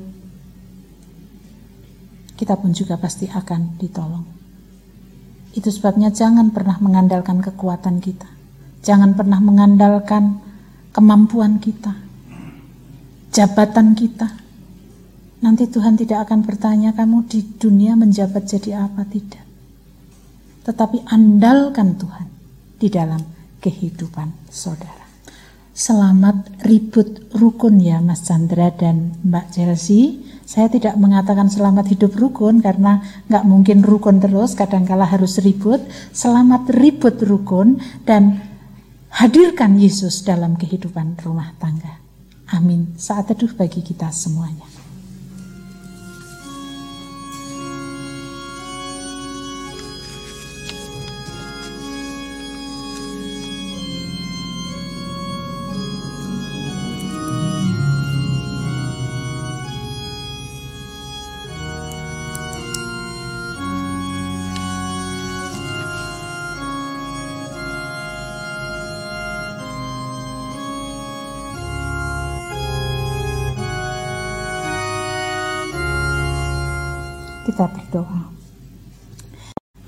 [2.37, 4.36] kita pun juga pasti akan ditolong.
[5.57, 8.29] Itu sebabnya jangan pernah mengandalkan kekuatan kita.
[8.85, 10.37] Jangan pernah mengandalkan
[10.93, 11.97] kemampuan kita,
[13.33, 14.29] jabatan kita.
[15.41, 19.41] Nanti Tuhan tidak akan bertanya kamu di dunia menjabat jadi apa tidak.
[20.61, 22.27] Tetapi andalkan Tuhan
[22.77, 23.21] di dalam
[23.57, 25.05] kehidupan saudara.
[25.77, 30.21] Selamat ribut rukun ya Mas Chandra dan Mbak Chelsea.
[30.47, 35.83] Saya tidak mengatakan selamat hidup rukun karena nggak mungkin rukun terus, kadangkala harus ribut.
[36.15, 38.39] Selamat ribut rukun dan
[39.11, 41.99] Hadirkan Yesus dalam kehidupan rumah tangga.
[42.55, 42.95] Amin.
[42.95, 44.76] Saat teduh bagi kita semuanya.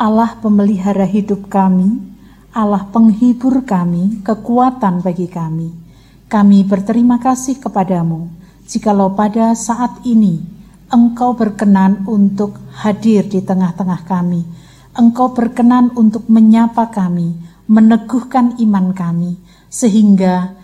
[0.09, 2.01] Allah pemelihara hidup kami,
[2.49, 5.69] Allah penghibur kami, kekuatan bagi kami.
[6.25, 8.25] Kami berterima kasih kepadamu,
[8.65, 10.41] jikalau pada saat ini
[10.89, 14.41] Engkau berkenan untuk hadir di tengah-tengah kami.
[14.97, 17.37] Engkau berkenan untuk menyapa kami,
[17.69, 19.37] meneguhkan iman kami,
[19.69, 20.57] sehingga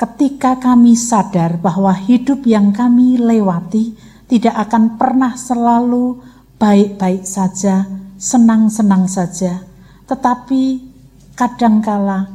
[0.00, 3.92] ketika kami sadar bahwa hidup yang kami lewati
[4.32, 6.24] tidak akan pernah selalu
[6.56, 7.84] baik-baik saja,
[8.18, 9.62] senang-senang saja,
[10.10, 10.82] tetapi
[11.38, 12.26] kadangkala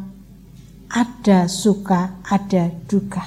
[0.87, 3.25] ada suka, ada duka.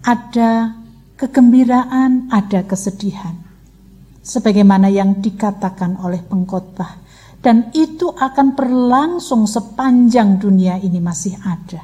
[0.00, 0.72] Ada
[1.18, 3.34] kegembiraan, ada kesedihan.
[4.22, 7.02] Sebagaimana yang dikatakan oleh pengkhotbah
[7.40, 11.82] dan itu akan berlangsung sepanjang dunia ini masih ada.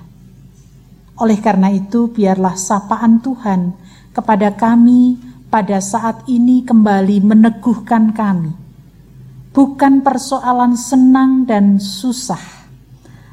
[1.16, 3.72] Oleh karena itu, biarlah sapaan Tuhan
[4.12, 5.16] kepada kami
[5.46, 8.52] pada saat ini kembali meneguhkan kami.
[9.56, 12.68] Bukan persoalan senang dan susah,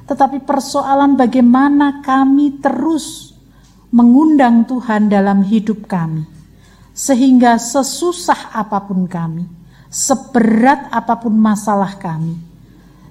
[0.08, 3.36] tetapi persoalan bagaimana kami terus
[3.92, 6.24] mengundang Tuhan dalam hidup kami,
[6.96, 9.44] sehingga sesusah apa pun kami,
[9.92, 12.40] seberat apa pun masalah kami,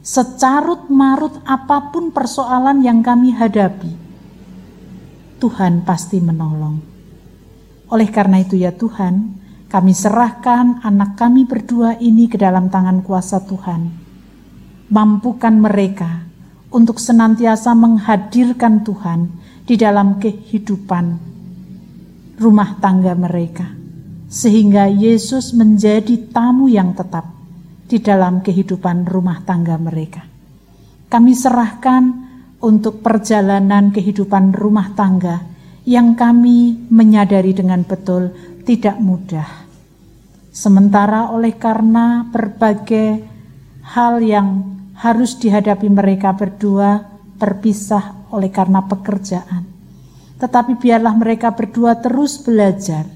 [0.01, 3.93] secarut marut apa pun persoalan yang kami hadapi,
[5.37, 6.91] Tuhan pasti menolong.
[7.93, 9.36] Oleh karena itu ya Tuhan,
[9.68, 13.93] kami serahkan anak kami berdua ini ke dalam tangan kuasa Tuhan.
[14.88, 16.24] Mampukan mereka
[16.72, 19.28] untuk senantiasa menghadirkan Tuhan
[19.68, 21.05] di dalam kehidupan
[22.40, 23.68] rumah tangga mereka.
[24.32, 27.28] Sehingga Yesus menjadi tamu yang tetap
[27.93, 30.24] di dalam kehidupan rumah tangga mereka.
[31.12, 32.03] Kami serahkan
[32.64, 35.52] untuk perjalanan kehidupan rumah tangga
[35.83, 38.30] yang kami menyadari dengan betul
[38.62, 39.49] tidak mudah.
[40.53, 43.24] Sementara oleh karena berbagai
[43.83, 47.03] hal yang harus dihadapi mereka berdua
[47.41, 49.66] terpisah oleh karena pekerjaan.
[50.39, 53.07] Tetapi biarlah mereka berdua terus belajar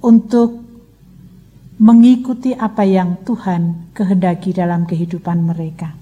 [0.00, 0.64] untuk
[1.80, 5.92] mengikuti apa yang Tuhan kehendaki dalam kehidupan mereka.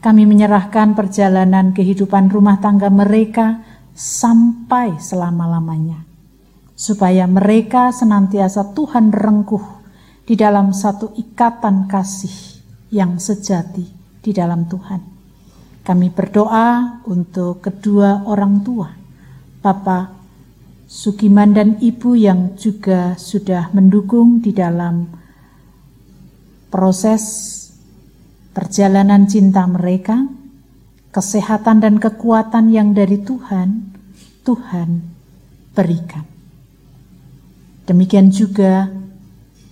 [0.00, 6.02] Kami menyerahkan perjalanan kehidupan rumah tangga mereka sampai selama-lamanya,
[6.74, 9.62] supaya mereka senantiasa Tuhan rengkuh
[10.26, 13.86] di dalam satu ikatan kasih yang sejati
[14.20, 15.00] di dalam Tuhan.
[15.84, 18.88] Kami berdoa untuk kedua orang tua,
[19.62, 20.16] Bapak
[20.84, 25.08] Sukiman dan Ibu yang juga sudah mendukung di dalam
[26.68, 27.22] proses
[28.52, 30.24] perjalanan cinta mereka,
[31.14, 33.94] kesehatan dan kekuatan yang dari Tuhan,
[34.42, 34.88] Tuhan
[35.70, 36.26] berikan.
[37.86, 38.90] Demikian juga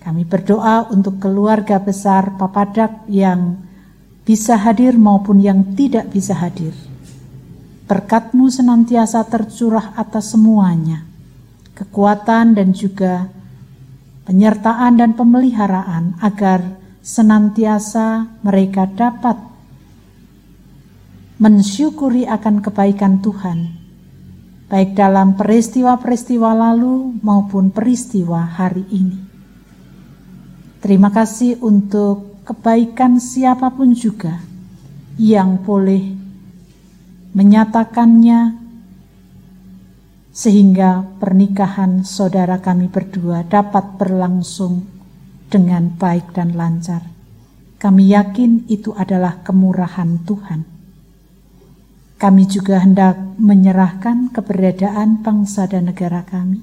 [0.07, 3.59] kami berdoa untuk keluarga besar Papadak yang
[4.22, 6.70] bisa hadir maupun yang tidak bisa hadir.
[7.90, 11.03] Berkatmu senantiasa tercurah atas semuanya.
[11.74, 13.26] Kekuatan dan juga
[14.30, 19.51] penyertaan dan pemeliharaan agar senantiasa mereka dapat
[21.43, 23.74] mensyukuri akan kebaikan Tuhan,
[24.70, 29.18] baik dalam peristiwa-peristiwa lalu maupun peristiwa hari ini.
[30.78, 34.38] Terima kasih untuk kebaikan siapa pun juga
[35.18, 36.14] yang boleh
[37.34, 38.62] menyatakannya
[40.30, 44.86] sehingga pernikahan saudara kami berdua dapat berlangsung
[45.51, 47.03] dengan baik dan lancar.
[47.82, 50.71] Kami yakin itu adalah kemurahan Tuhan.
[52.22, 56.62] Kami juga hendak menyerahkan keberadaan bangsa dan negara kami.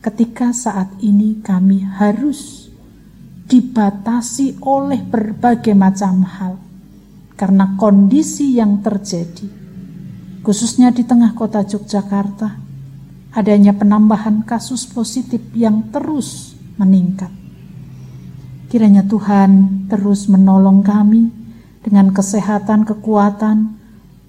[0.00, 2.72] Ketika saat ini kami harus
[3.44, 6.56] dibatasi oleh berbagai macam hal
[7.36, 9.52] karena kondisi yang terjadi,
[10.40, 12.56] khususnya di tengah kota Yogyakarta,
[13.36, 17.28] adanya penambahan kasus positif yang terus meningkat.
[18.72, 21.28] Kiranya Tuhan terus menolong kami
[21.84, 23.81] dengan kesehatan, kekuatan,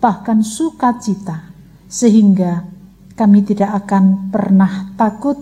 [0.04, 1.48] bahkan sukacita,
[1.88, 2.68] sehingga
[3.16, 5.40] kami tidak akan pernah takut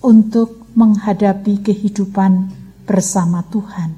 [0.00, 2.48] untuk menghadapi kehidupan
[2.88, 3.92] bersama Tuhan.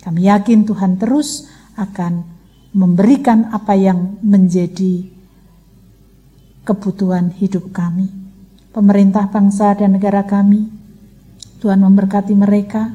[0.00, 2.24] Kami yakin Tuhan terus akan
[2.72, 5.04] memberikan apa yang menjadi
[6.64, 8.08] kebutuhan hidup kami.
[8.72, 10.64] Pemerintah bangsa dan negara kami,
[11.60, 12.88] Tuhan memberkati mereka,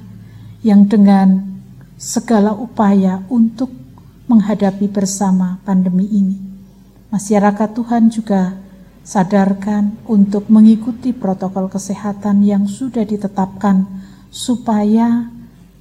[0.65, 1.61] yang dengan
[2.01, 3.69] segala upaya untuk
[4.25, 6.46] menghadapi bersama pandemi ini.
[7.07, 8.51] Masyarakat Tuhan juga
[9.07, 13.87] sadarkan untuk mengikuti protokol kesehatan yang sudah ditetapkan
[14.27, 15.31] supaya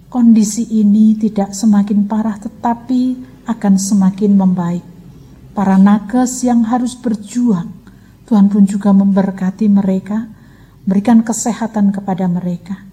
[0.07, 4.87] kondisi ini tidak semakin parah tetapi akan semakin membaik.
[5.51, 7.75] Para nakes yang harus berjuang,
[8.31, 10.31] Tuhan pun juga memberkati mereka,
[10.87, 12.87] berikan kesehatan kepada mereka.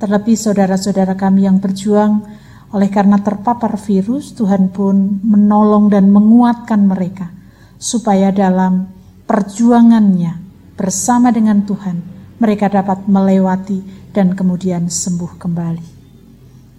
[0.00, 2.24] Terlebih saudara-saudara kami yang berjuang
[2.72, 7.36] oleh karena terpapar virus, Tuhan pun menolong dan menguatkan mereka
[7.78, 8.90] supaya dalam
[9.24, 10.42] perjuangannya
[10.74, 12.02] bersama dengan Tuhan
[12.42, 15.86] mereka dapat melewati dan kemudian sembuh kembali.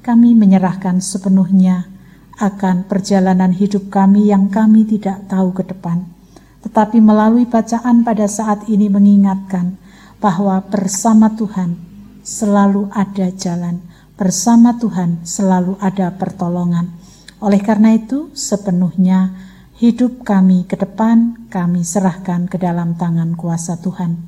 [0.03, 1.87] Kami menyerahkan sepenuhnya
[2.39, 6.07] akan perjalanan hidup kami yang kami tidak tahu ke depan.
[6.63, 9.75] Tetapi melalui bacaan pada saat ini mengingatkan
[10.19, 11.75] bahwa bersama Tuhan
[12.23, 13.79] selalu ada jalan,
[14.15, 16.91] bersama Tuhan selalu ada pertolongan.
[17.39, 19.31] Oleh karena itu, sepenuhnya
[19.79, 24.19] hidup kami ke depan kami serahkan ke dalam tangan kuasa Tuhan.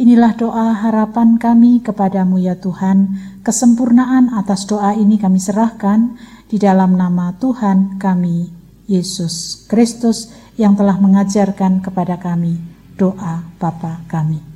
[0.00, 3.16] Inilah doa harapan kami kepadamu ya Tuhan.
[3.44, 6.16] Kesempurnaan atas doa ini kami serahkan
[6.48, 8.48] di dalam nama Tuhan kami,
[8.88, 12.56] Yesus Kristus yang telah mengajarkan kepada kami
[12.96, 14.55] doa Bapa kami.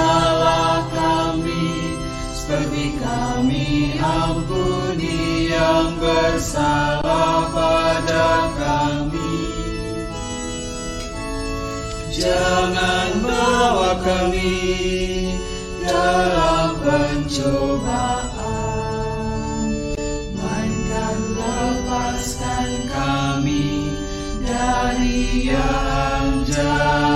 [0.00, 1.92] salah kami
[2.32, 9.44] seperti kami ampuni yang bersalah pada kami.
[12.16, 14.60] Jangan bawa kami
[15.84, 18.40] dalam pencobaan,
[20.36, 23.88] melainkan lepaskan kami
[24.44, 27.09] dari yang jahat,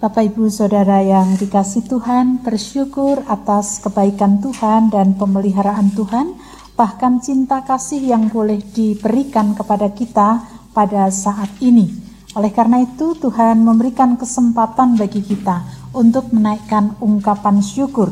[0.00, 6.40] Bapak Ibu Saudara yang dikasih Tuhan, bersyukur atas kebaikan Tuhan dan pemeliharaan Tuhan,
[6.72, 10.40] bahkan cinta kasih yang boleh diberikan kepada kita
[10.72, 11.92] pada saat ini.
[12.32, 18.08] Oleh karena itu, Tuhan memberikan kesempatan bagi kita untuk menaikkan ungkapan syukur.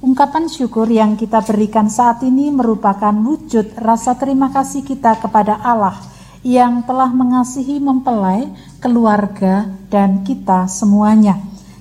[0.00, 6.17] Ungkapan syukur yang kita berikan saat ini merupakan wujud rasa terima kasih kita kepada Allah
[6.46, 8.46] yang telah mengasihi mempelai,
[8.78, 11.38] keluarga, dan kita semuanya.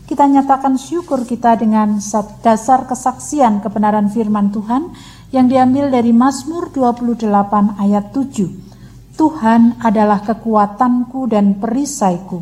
[0.07, 1.99] Kita nyatakan syukur kita dengan
[2.39, 4.95] dasar kesaksian kebenaran firman Tuhan
[5.35, 7.27] yang diambil dari Mazmur 28
[7.75, 9.19] ayat 7.
[9.19, 12.39] Tuhan adalah kekuatanku dan perisaiku.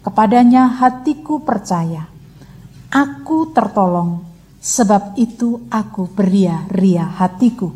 [0.00, 2.08] Kepadanya hatiku percaya.
[2.88, 4.24] Aku tertolong,
[4.62, 7.68] sebab itu aku beria-ria hatiku.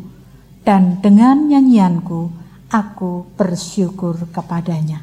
[0.65, 5.01] Dan dengan nyanyianku, aku bersyukur kepadanya.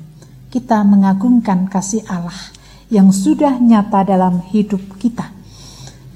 [0.49, 2.39] Kita mengagungkan kasih Allah
[2.89, 5.35] yang sudah nyata dalam hidup kita.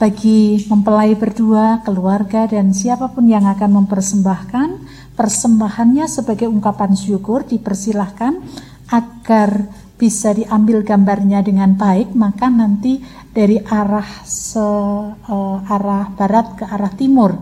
[0.01, 4.69] Bagi mempelai berdua, keluarga, dan siapa pun yang akan mempersembahkan
[5.13, 8.41] persembahannya sebagai ungkapan syukur, dipersilahkan
[8.89, 9.69] agar
[10.01, 16.93] bisa diambil gambarnya dengan baik, maka nanti dari arah se, uh, arah barat ke arah
[16.97, 17.37] timur,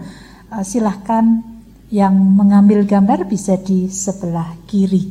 [0.51, 1.39] uh, silahkan
[1.89, 5.09] yang mengambil gambar bisa di sebelah kiri.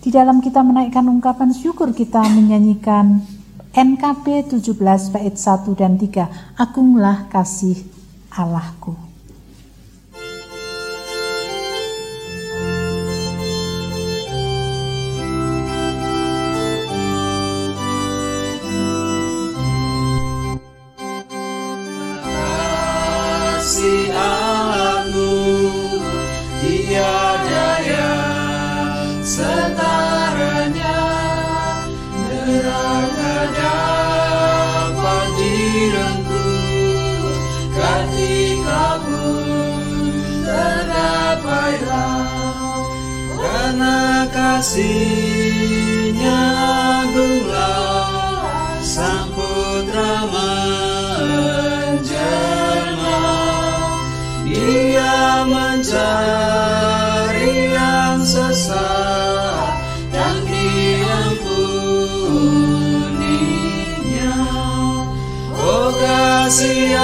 [0.00, 3.20] Di dalam kita menaikkan ungkapan syukur kita menyanyikan
[3.76, 7.84] NKB 17 bait 1 dan 3 Agunglah kasih
[8.32, 9.05] Allahku.
[44.56, 46.40] Kasihnya
[47.04, 52.08] agunglah sang putra menjelma.
[54.48, 56.48] Dia mencari
[57.68, 59.76] yang sesat
[60.08, 62.00] dan diampuninya.
[65.52, 66.96] Oh kasih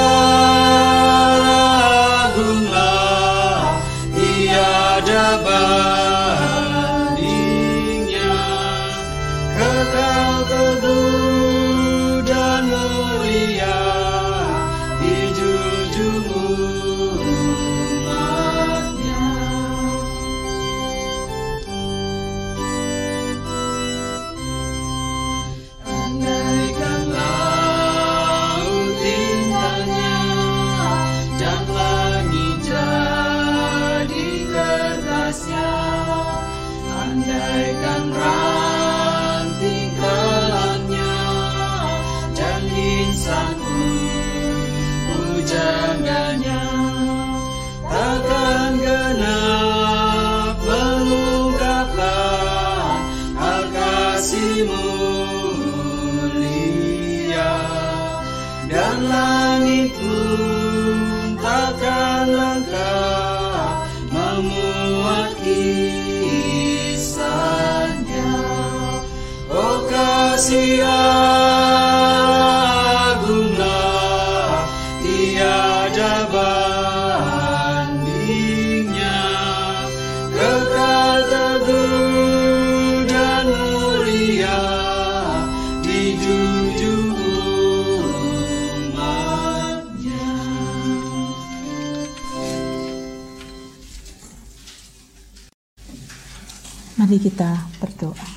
[97.12, 98.28] Mari kita berdoa.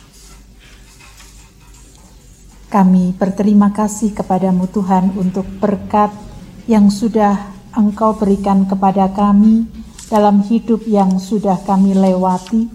[2.67, 6.11] Kami berterima kasih kepadamu Tuhan untuk berkat
[6.67, 9.63] yang sudah Engkau berikan kepada kami
[10.11, 12.67] dalam hidup yang sudah kami lewati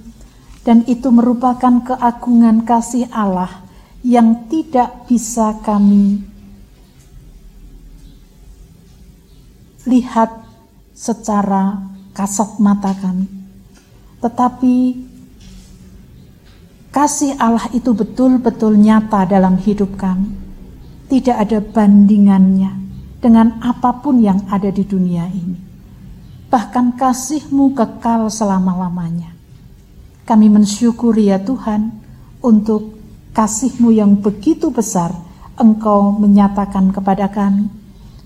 [0.65, 3.61] dan itu merupakan keagungan kasih Allah
[4.01, 6.25] yang tidak bisa kami
[9.85, 10.33] lihat
[10.97, 13.29] secara kasat mata kami.
[14.25, 14.77] Tetapi
[16.91, 20.31] kasih Allah itu betul-betul nyata dalam hidup kami.
[21.11, 22.71] Tidak ada bandingannya
[23.19, 25.59] dengan apa pun yang ada di dunia ini.
[26.51, 29.35] Bahkan kasih-Mu kekal selama-lamanya.
[30.27, 31.91] Kami mensyukuri ya Tuhan
[32.43, 32.99] untuk
[33.35, 35.15] kasih-Mu yang begitu besar
[35.61, 37.69] Engkau menyatakan kepada kami.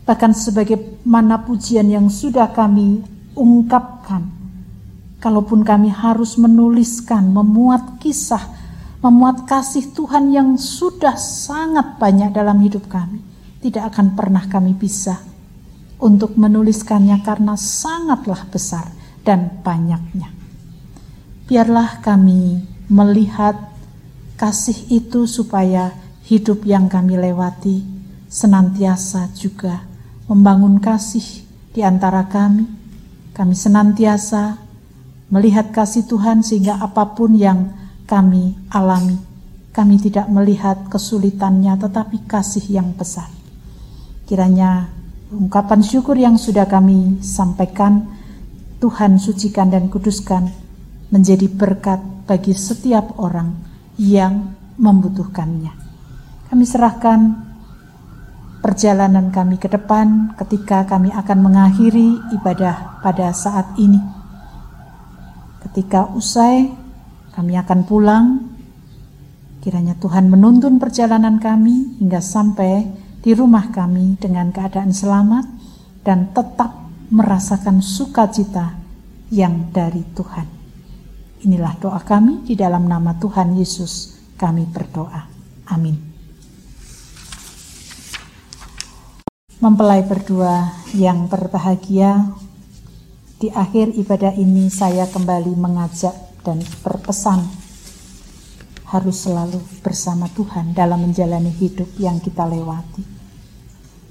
[0.06, 3.02] Bahkan sebagaimana pujian yang sudah kami
[3.34, 4.43] ungkapkan.
[5.24, 8.44] Kalaupun kami harus menuliskan, memuat kisah,
[9.00, 13.24] memuat kasih Tuhan yang sudah sangat banyak dalam hidup kami
[13.64, 15.16] tidak akan pernah kami bisa
[15.96, 18.92] untuk menuliskannya karena sangatlah besar
[19.24, 20.28] dan banyaknya.
[21.48, 22.60] Biarlah kami
[22.92, 23.56] melihat
[24.36, 25.96] kasih itu supaya
[26.28, 27.80] hidup yang kami lewati
[28.28, 29.88] senantiasa juga
[30.28, 31.24] membangun kasih
[31.72, 32.68] di antara kami.
[33.32, 34.63] Kami senantiasa
[35.32, 37.72] melihat kasih Tuhan sehingga apa pun yang
[38.04, 39.16] kami alami,
[39.72, 43.28] kami tidak melihat kesulitannya tetapi kasih yang besar.
[44.24, 44.88] Kiranya
[45.32, 48.08] ungkapan syukur yang sudah kami sampaikan,
[48.80, 50.52] Tuhan sucikan dan kuduskan
[51.08, 53.56] menjadi berkat bagi setiap orang
[53.96, 55.72] yang membutuhkannya.
[56.50, 57.20] Kami serahkan
[58.64, 64.23] perjalanan kami ke depan ketika kami akan mengakhiri ibadah pada saat ini.
[65.64, 66.70] Ketika usai,
[67.32, 68.26] kami akan pulang.
[69.64, 72.84] Kiranya Tuhan menuntun perjalanan kami hingga sampai
[73.24, 75.48] di rumah kami dengan keadaan selamat
[76.04, 78.76] dan tetap merasakan sukacita
[79.32, 80.46] yang dari Tuhan.
[81.48, 85.24] Inilah doa kami di dalam nama Tuhan Yesus kami berdoa.
[85.72, 85.96] Amin.
[89.64, 92.36] Mempelai berdua yang berbahagia,
[93.38, 96.14] di akhir ibadah ini saya kembali mengajak
[96.46, 97.42] dan berpesan
[98.94, 103.02] harus selalu bersama Tuhan dalam menjalani hidup yang kita lewati.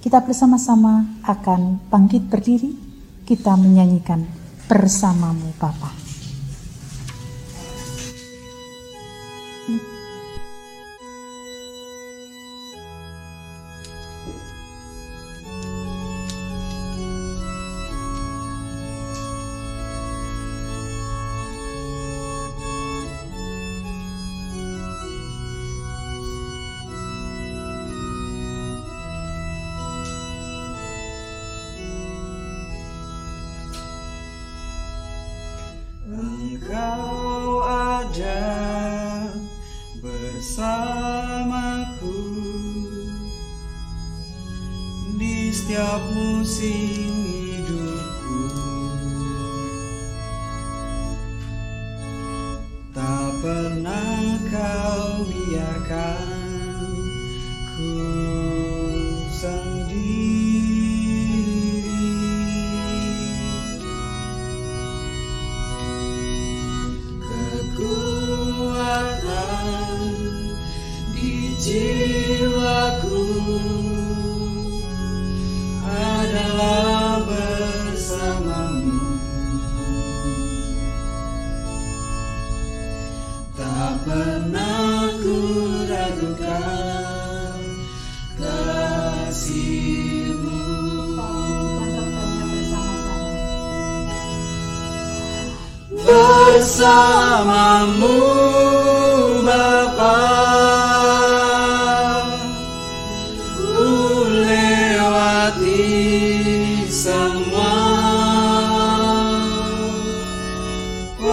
[0.04, 2.76] Kita bersama-sama akan bangkit berdiri,
[3.24, 4.28] kita menyanyikan
[4.68, 6.04] bersamamu Bapa.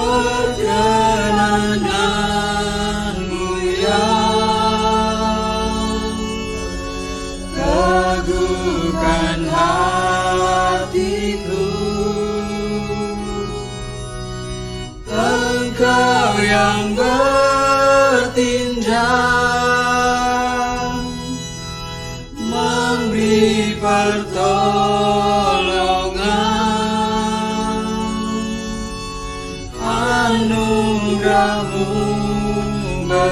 [0.01, 1.85] Ordenangan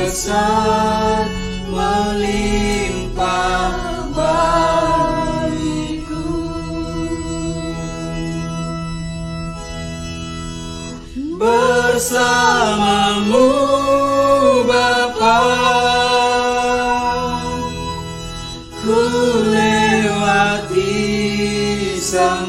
[0.08, 1.28] besar
[1.68, 3.20] melimpah
[4.16, 5.68] bagiku
[11.36, 12.72] bersamamu
[14.64, 15.44] Bapa
[18.80, 19.04] ku
[19.52, 21.04] lewati
[22.00, 22.47] semua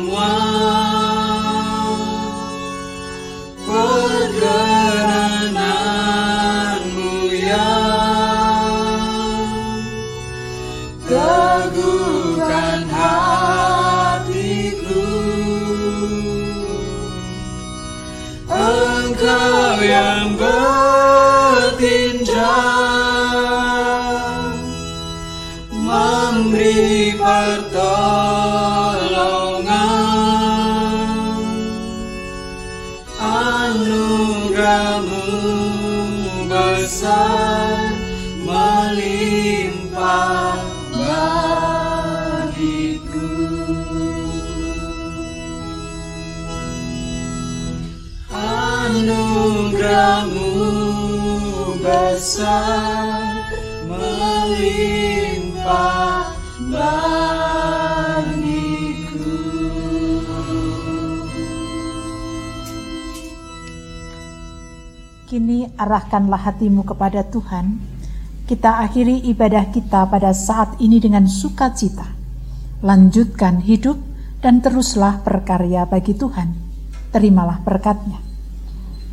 [65.30, 67.78] Kini arahkanlah hatimu kepada Tuhan.
[68.50, 72.10] Kita akhiri ibadah kita pada saat ini dengan sukacita.
[72.82, 74.02] Lanjutkan hidup
[74.42, 76.58] dan teruslah berkarya bagi Tuhan.
[77.14, 78.18] Terimalah berkatnya.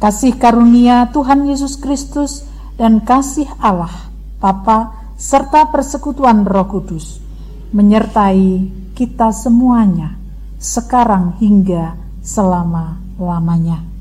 [0.00, 7.24] Kasih karunia Tuhan Yesus Kristus dan kasih Allah, Bapa, serta persekutuan Roh Kudus
[7.72, 10.16] menyertai kita semuanya
[10.60, 13.95] sekarang hingga selama-lamanya.